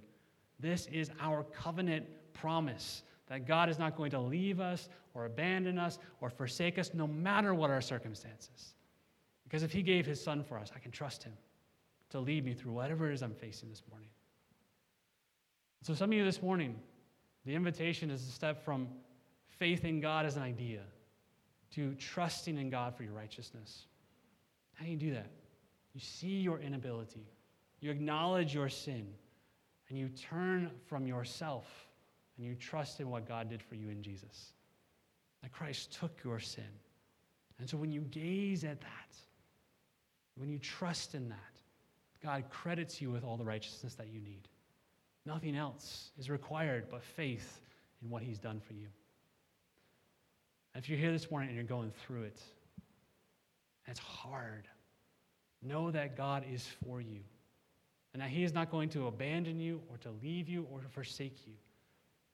This 0.60 0.86
is 0.86 1.10
our 1.20 1.44
covenant 1.44 2.06
promise 2.32 3.02
that 3.28 3.46
God 3.46 3.68
is 3.68 3.78
not 3.78 3.96
going 3.96 4.10
to 4.10 4.20
leave 4.20 4.60
us 4.60 4.88
or 5.14 5.24
abandon 5.24 5.78
us 5.78 5.98
or 6.20 6.30
forsake 6.30 6.78
us 6.78 6.90
no 6.92 7.06
matter 7.06 7.54
what 7.54 7.70
our 7.70 7.80
circumstances. 7.80 8.74
Because 9.44 9.62
if 9.62 9.72
he 9.72 9.82
gave 9.82 10.06
his 10.06 10.22
son 10.22 10.42
for 10.42 10.58
us, 10.58 10.70
I 10.74 10.78
can 10.78 10.90
trust 10.90 11.22
him 11.22 11.32
to 12.10 12.20
lead 12.20 12.44
me 12.44 12.54
through 12.54 12.72
whatever 12.72 13.10
it 13.10 13.14
is 13.14 13.22
I'm 13.22 13.34
facing 13.34 13.68
this 13.68 13.82
morning. 13.90 14.08
So, 15.82 15.94
some 15.94 16.10
of 16.10 16.16
you 16.16 16.24
this 16.24 16.42
morning, 16.42 16.76
the 17.46 17.54
invitation 17.54 18.10
is 18.10 18.24
to 18.26 18.32
step 18.32 18.64
from 18.64 18.88
faith 19.48 19.84
in 19.84 20.00
God 20.00 20.26
as 20.26 20.36
an 20.36 20.42
idea 20.42 20.82
to 21.72 21.94
trusting 21.94 22.58
in 22.58 22.68
God 22.68 22.94
for 22.94 23.02
your 23.04 23.12
righteousness. 23.12 23.86
How 24.74 24.84
do 24.84 24.90
you 24.90 24.96
do 24.96 25.12
that? 25.14 25.30
You 25.94 26.00
see 26.00 26.40
your 26.40 26.60
inability, 26.60 27.26
you 27.80 27.90
acknowledge 27.90 28.54
your 28.54 28.68
sin, 28.68 29.06
and 29.90 29.98
you 29.98 30.08
turn 30.08 30.70
from 30.86 31.06
yourself 31.06 31.66
and 32.38 32.46
you 32.46 32.54
trust 32.54 33.00
in 33.00 33.10
what 33.10 33.28
God 33.28 33.50
did 33.50 33.62
for 33.62 33.74
you 33.74 33.90
in 33.90 34.02
Jesus. 34.02 34.52
That 35.42 35.52
Christ 35.52 35.92
took 35.98 36.22
your 36.24 36.38
sin. 36.38 36.64
And 37.58 37.68
so 37.68 37.76
when 37.76 37.90
you 37.90 38.02
gaze 38.02 38.64
at 38.64 38.80
that, 38.80 39.16
when 40.36 40.48
you 40.48 40.58
trust 40.58 41.14
in 41.14 41.28
that, 41.28 41.36
God 42.22 42.44
credits 42.50 43.02
you 43.02 43.10
with 43.10 43.24
all 43.24 43.36
the 43.36 43.44
righteousness 43.44 43.94
that 43.94 44.08
you 44.08 44.20
need. 44.20 44.48
Nothing 45.26 45.56
else 45.56 46.10
is 46.18 46.30
required 46.30 46.86
but 46.90 47.02
faith 47.02 47.60
in 48.02 48.08
what 48.08 48.22
He's 48.22 48.38
done 48.38 48.60
for 48.60 48.74
you. 48.74 48.86
And 50.74 50.82
if 50.82 50.88
you're 50.88 50.98
here 50.98 51.12
this 51.12 51.30
morning 51.30 51.48
and 51.48 51.56
you're 51.56 51.64
going 51.64 51.90
through 52.06 52.22
it, 52.22 52.40
it's 53.86 54.00
hard, 54.00 54.68
know 55.62 55.90
that 55.90 56.16
God 56.16 56.44
is 56.50 56.66
for 56.84 57.00
you 57.00 57.20
and 58.12 58.22
that 58.22 58.30
He 58.30 58.44
is 58.44 58.52
not 58.52 58.70
going 58.70 58.88
to 58.90 59.06
abandon 59.06 59.60
you 59.60 59.80
or 59.88 59.96
to 59.98 60.10
leave 60.22 60.48
you 60.48 60.66
or 60.70 60.80
to 60.80 60.88
forsake 60.88 61.46
you 61.46 61.54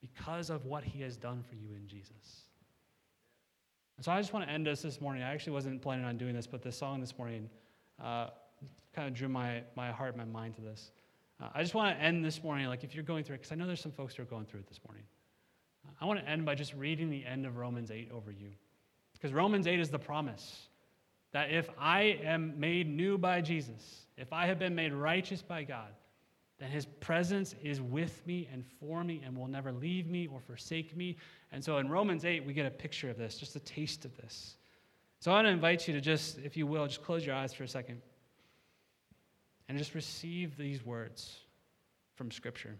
because 0.01 0.49
of 0.49 0.65
what 0.65 0.83
He 0.83 1.01
has 1.01 1.17
done 1.17 1.43
for 1.47 1.55
you 1.55 1.73
in 1.75 1.87
Jesus. 1.87 2.43
And 3.97 4.05
so 4.05 4.11
I 4.11 4.19
just 4.21 4.31
want 4.31 4.45
to 4.45 4.51
end 4.51 4.67
us 4.67 4.81
this 4.81 5.01
morning. 5.01 5.23
I 5.23 5.33
actually 5.33 5.53
wasn't 5.53 5.81
planning 5.81 6.05
on 6.05 6.17
doing 6.17 6.35
this, 6.35 6.47
but 6.47 6.61
this 6.61 6.77
song 6.77 6.99
this 6.99 7.17
morning 7.17 7.49
uh, 8.03 8.27
kind 8.93 9.07
of 9.07 9.13
drew 9.13 9.27
my, 9.27 9.63
my 9.75 9.91
heart, 9.91 10.15
my 10.15 10.25
mind 10.25 10.55
to 10.55 10.61
this. 10.61 10.91
Uh, 11.41 11.49
I 11.53 11.61
just 11.61 11.73
want 11.73 11.97
to 11.97 12.03
end 12.03 12.23
this 12.23 12.43
morning, 12.43 12.67
like 12.67 12.83
if 12.83 12.95
you're 12.95 13.03
going 13.03 13.23
through 13.23 13.35
it, 13.35 13.39
because 13.39 13.51
I 13.51 13.55
know 13.55 13.65
there's 13.65 13.81
some 13.81 13.91
folks 13.91 14.15
who 14.15 14.23
are 14.23 14.27
going 14.27 14.45
through 14.45 14.61
it 14.61 14.67
this 14.67 14.79
morning. 14.87 15.03
I 15.99 16.05
want 16.05 16.19
to 16.19 16.29
end 16.29 16.45
by 16.45 16.55
just 16.55 16.73
reading 16.73 17.09
the 17.09 17.25
end 17.25 17.45
of 17.45 17.57
Romans 17.57 17.91
8 17.91 18.11
over 18.13 18.31
you. 18.31 18.49
Because 19.13 19.33
Romans 19.33 19.65
8 19.65 19.79
is 19.79 19.89
the 19.89 19.99
promise 19.99 20.67
that 21.33 21.51
if 21.51 21.69
I 21.77 22.19
am 22.23 22.59
made 22.59 22.87
new 22.87 23.17
by 23.17 23.41
Jesus, 23.41 24.05
if 24.17 24.33
I 24.33 24.47
have 24.47 24.59
been 24.59 24.75
made 24.75 24.93
righteous 24.93 25.41
by 25.41 25.63
God, 25.63 25.89
then 26.59 26.71
his 26.71 26.85
presence 26.85 27.53
is 27.61 27.81
with 27.81 28.25
me 28.25 28.47
and 28.51 28.65
for 28.79 29.03
me 29.03 29.21
and 29.23 29.37
will 29.37 29.47
never 29.47 29.71
leave 29.71 30.07
me 30.07 30.27
or 30.27 30.39
forsake 30.39 30.95
me. 30.95 31.17
And 31.51 31.63
so 31.63 31.77
in 31.77 31.89
Romans 31.89 32.25
8, 32.25 32.45
we 32.45 32.53
get 32.53 32.65
a 32.65 32.71
picture 32.71 33.09
of 33.09 33.17
this, 33.17 33.37
just 33.37 33.55
a 33.55 33.59
taste 33.59 34.05
of 34.05 34.15
this. 34.17 34.57
So 35.19 35.31
I 35.31 35.35
want 35.35 35.45
to 35.47 35.51
invite 35.51 35.87
you 35.87 35.93
to 35.93 36.01
just, 36.01 36.39
if 36.39 36.57
you 36.57 36.65
will, 36.65 36.87
just 36.87 37.03
close 37.03 37.25
your 37.25 37.35
eyes 37.35 37.53
for 37.53 37.63
a 37.63 37.67
second 37.67 38.01
and 39.69 39.77
just 39.77 39.93
receive 39.93 40.57
these 40.57 40.83
words 40.83 41.37
from 42.15 42.31
Scripture 42.31 42.77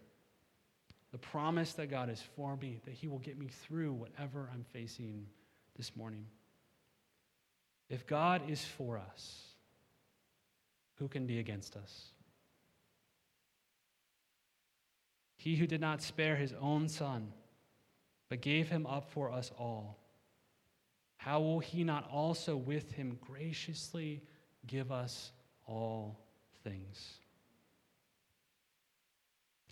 the 1.11 1.17
promise 1.17 1.73
that 1.73 1.87
God 1.87 2.09
is 2.09 2.21
for 2.35 2.57
me, 2.57 2.79
that 2.85 2.93
He 2.93 3.07
will 3.07 3.19
get 3.19 3.37
me 3.39 3.47
through 3.47 3.93
whatever 3.93 4.49
I'm 4.53 4.63
facing 4.73 5.25
this 5.75 5.95
morning. 5.95 6.25
If 7.89 8.05
God 8.05 8.49
is 8.49 8.63
for 8.63 8.97
us, 8.97 9.43
who 10.95 11.07
can 11.07 11.25
be 11.25 11.39
against 11.39 11.75
us? 11.75 12.11
He 15.37 15.55
who 15.55 15.67
did 15.67 15.79
not 15.79 16.01
spare 16.01 16.35
his 16.35 16.53
own 16.59 16.89
son, 16.89 17.31
but 18.29 18.41
gave 18.41 18.67
him 18.67 18.85
up 18.85 19.09
for 19.11 19.31
us 19.31 19.51
all, 19.57 19.99
how 21.17 21.39
will 21.39 21.59
he 21.59 21.83
not 21.83 22.09
also 22.11 22.55
with 22.55 22.91
him 22.91 23.17
graciously 23.21 24.21
give 24.65 24.91
us 24.91 25.31
all 25.65 26.19
things? 26.63 27.19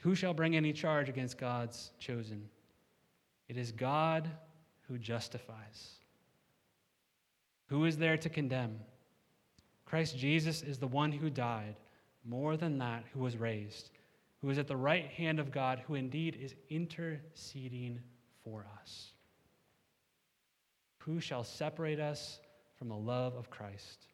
Who 0.02 0.16
shall 0.16 0.34
bring 0.34 0.56
any 0.56 0.72
charge 0.72 1.10
against 1.10 1.38
God's 1.38 1.92
chosen? 2.00 2.48
It 3.48 3.58
is 3.58 3.72
God 3.72 4.30
who 4.88 4.98
justifies. 4.98 5.96
Who 7.68 7.86
is 7.86 7.98
there 7.98 8.18
to 8.18 8.30
condemn? 8.30 8.80
Christ 9.86 10.18
Jesus 10.18 10.62
is 10.62 10.78
the 10.78 10.88
one 10.88 11.12
who 11.12 11.30
died, 11.30 11.76
more 12.24 12.58
than 12.58 12.78
that, 12.80 13.04
who 13.14 13.20
was 13.20 13.38
raised, 13.38 13.92
who 14.42 14.50
is 14.50 14.58
at 14.58 14.68
the 14.68 14.76
right 14.76 15.06
hand 15.06 15.40
of 15.40 15.52
God, 15.52 15.82
who 15.86 15.96
indeed 15.96 16.38
is 16.42 16.56
interceding 16.70 18.00
for 18.44 18.66
us. 18.82 19.12
Who 21.00 21.20
shall 21.20 21.44
separate 21.44 22.00
us 22.00 22.40
from 22.78 22.90
the 22.90 22.96
love 22.96 23.36
of 23.36 23.50
Christ? 23.50 24.08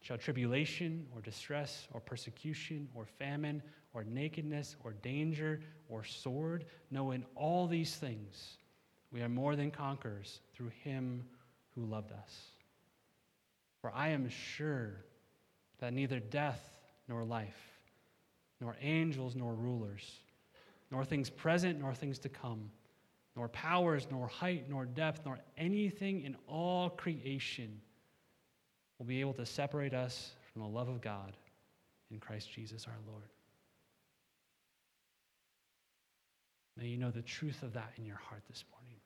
Shall 0.00 0.16
tribulation 0.16 1.06
or 1.14 1.20
distress 1.20 1.88
or 1.92 2.00
persecution 2.00 2.88
or 2.94 3.04
famine 3.04 3.62
or 3.94 4.04
nakedness 4.04 4.76
or 4.84 4.92
danger 4.92 5.60
or 5.88 6.04
sword. 6.04 6.66
No, 6.90 7.10
in 7.10 7.24
all 7.34 7.66
these 7.66 7.96
things, 7.96 8.58
we 9.10 9.22
are 9.22 9.28
more 9.28 9.56
than 9.56 9.70
conquerors 9.70 10.40
through 10.54 10.70
him 10.84 11.24
who 11.78 11.86
loved 11.86 12.12
us. 12.12 12.52
For 13.80 13.92
I 13.94 14.08
am 14.08 14.28
sure 14.28 15.04
that 15.78 15.92
neither 15.92 16.18
death 16.18 16.60
nor 17.06 17.24
life, 17.24 17.58
nor 18.60 18.76
angels 18.80 19.36
nor 19.36 19.54
rulers, 19.54 20.20
nor 20.90 21.04
things 21.04 21.30
present, 21.30 21.80
nor 21.80 21.94
things 21.94 22.18
to 22.20 22.28
come, 22.28 22.70
nor 23.36 23.48
powers, 23.48 24.08
nor 24.10 24.26
height, 24.26 24.64
nor 24.68 24.84
depth, 24.84 25.20
nor 25.24 25.38
anything 25.56 26.22
in 26.22 26.36
all 26.48 26.90
creation 26.90 27.80
will 28.98 29.06
be 29.06 29.20
able 29.20 29.34
to 29.34 29.46
separate 29.46 29.94
us 29.94 30.32
from 30.52 30.62
the 30.62 30.68
love 30.68 30.88
of 30.88 31.00
God 31.00 31.36
in 32.10 32.18
Christ 32.18 32.50
Jesus 32.52 32.86
our 32.86 32.98
Lord. 33.06 33.28
May 36.76 36.86
you 36.86 36.96
know 36.96 37.10
the 37.10 37.22
truth 37.22 37.62
of 37.62 37.72
that 37.74 37.92
in 37.96 38.04
your 38.04 38.16
heart 38.16 38.42
this 38.48 38.64
morning. 38.72 38.96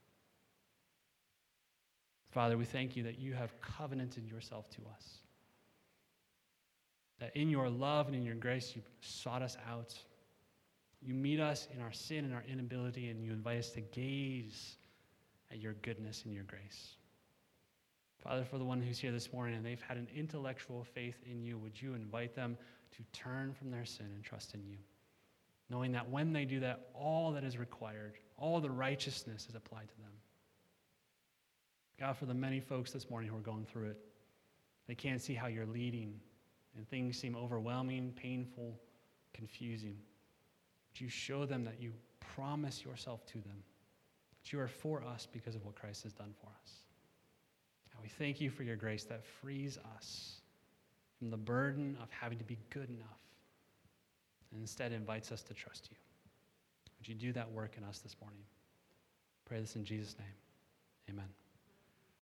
Father, 2.33 2.57
we 2.57 2.65
thank 2.65 2.97
you 2.97 3.03
that 3.03 3.19
you 3.19 3.35
have 3.35 3.53
covenanted 3.61 4.27
yourself 4.27 4.69
to 4.71 4.79
us. 4.95 5.19
That 7.21 7.37
in 7.37 7.51
your 7.51 7.69
love 7.69 8.07
and 8.07 8.17
in 8.17 8.25
your 8.25 8.35
grace, 8.35 8.73
you 8.75 8.81
sought 9.01 9.43
us 9.43 9.57
out. 9.71 9.95
You 11.03 11.13
meet 11.13 11.41
us 11.41 11.69
in 11.75 11.83
our 11.83 11.93
sin 11.93 12.25
and 12.25 12.35
our 12.35 12.43
inability, 12.51 13.11
and 13.11 13.23
you 13.23 13.33
invite 13.33 13.59
us 13.59 13.71
to 13.73 13.83
gaze 13.83 14.77
at 15.51 15.61
your 15.61 15.75
goodness 15.83 16.23
and 16.25 16.33
your 16.33 16.45
grace. 16.45 16.97
Father, 18.25 18.45
for 18.45 18.57
the 18.57 18.65
one 18.65 18.81
who's 18.81 18.99
here 18.99 19.13
this 19.13 19.31
morning 19.33 19.55
and 19.55 19.67
they've 19.67 19.83
had 19.83 19.99
an 19.99 20.09
intellectual 20.17 20.85
faith 20.85 21.17
in 21.31 21.43
you, 21.43 21.59
would 21.59 21.81
you 21.81 21.93
invite 21.93 22.35
them 22.35 22.57
to 22.97 23.03
turn 23.13 23.53
from 23.53 23.71
their 23.71 23.85
sin 23.85 24.07
and 24.15 24.25
trust 24.25 24.55
in 24.55 24.65
you? 24.65 24.79
Knowing 25.69 25.93
that 25.93 26.09
when 26.09 26.33
they 26.33 26.47
do 26.47 26.61
that, 26.61 26.89
all 26.95 27.33
that 27.33 27.45
is 27.45 27.59
required, 27.59 28.15
all 28.39 28.59
the 28.61 28.71
righteousness 28.71 29.47
is 29.51 29.55
applied 29.55 29.89
to 29.89 29.97
them. 30.01 30.13
God, 32.03 32.17
for 32.17 32.27
the 32.27 32.35
many 32.35 32.59
folks 32.59 32.91
this 32.91 33.09
morning 33.09 33.31
who 33.31 33.37
are 33.37 33.41
going 33.41 33.65
through 33.65 33.91
it, 33.91 33.97
they 34.89 34.95
can't 34.97 35.21
see 35.21 35.35
how 35.35 35.47
you're 35.47 35.67
leading, 35.67 36.19
and 36.77 36.89
things 36.89 37.17
seem 37.17 37.37
overwhelming, 37.37 38.13
painful, 38.17 38.77
confusing. 39.33 39.97
Would 40.91 41.01
you 41.01 41.09
show 41.09 41.47
them 41.47 41.65
that 41.65 41.81
you 41.81 41.93
promise 42.19 42.85
yourself 42.85 43.25
to 43.27 43.35
them, 43.35 43.63
that 44.43 44.53
you 44.53 44.59
are 44.59 44.67
for 44.67 45.05
us 45.05 45.29
because 45.33 45.55
of 45.55 45.65
what 45.65 45.77
Christ 45.77 46.03
has 46.03 46.13
done 46.13 46.35
for 46.41 46.49
us? 46.49 46.73
And 47.93 48.03
we 48.03 48.09
thank 48.09 48.41
you 48.41 48.51
for 48.51 48.65
your 48.65 48.75
grace 48.75 49.05
that 49.05 49.25
frees 49.25 49.79
us 49.95 50.41
from 51.21 51.31
the 51.31 51.37
burden 51.37 51.97
of 52.03 52.09
having 52.11 52.39
to 52.39 52.45
be 52.45 52.59
good 52.71 52.91
enough 52.91 53.21
and 54.51 54.61
instead 54.61 54.91
invites 54.91 55.31
us 55.31 55.43
to 55.43 55.55
trust 55.55 55.87
you. 55.89 55.97
Would 56.99 57.07
you 57.07 57.15
do 57.15 57.33
that 57.35 57.49
work 57.53 57.77
in 57.79 57.85
us 57.85 58.01
this 58.01 58.17
morning? 58.21 58.43
Pray 59.45 59.61
this 59.61 59.77
in 59.77 59.85
Jesus' 59.85 60.17
name. 60.19 60.35
Amen. 61.09 61.42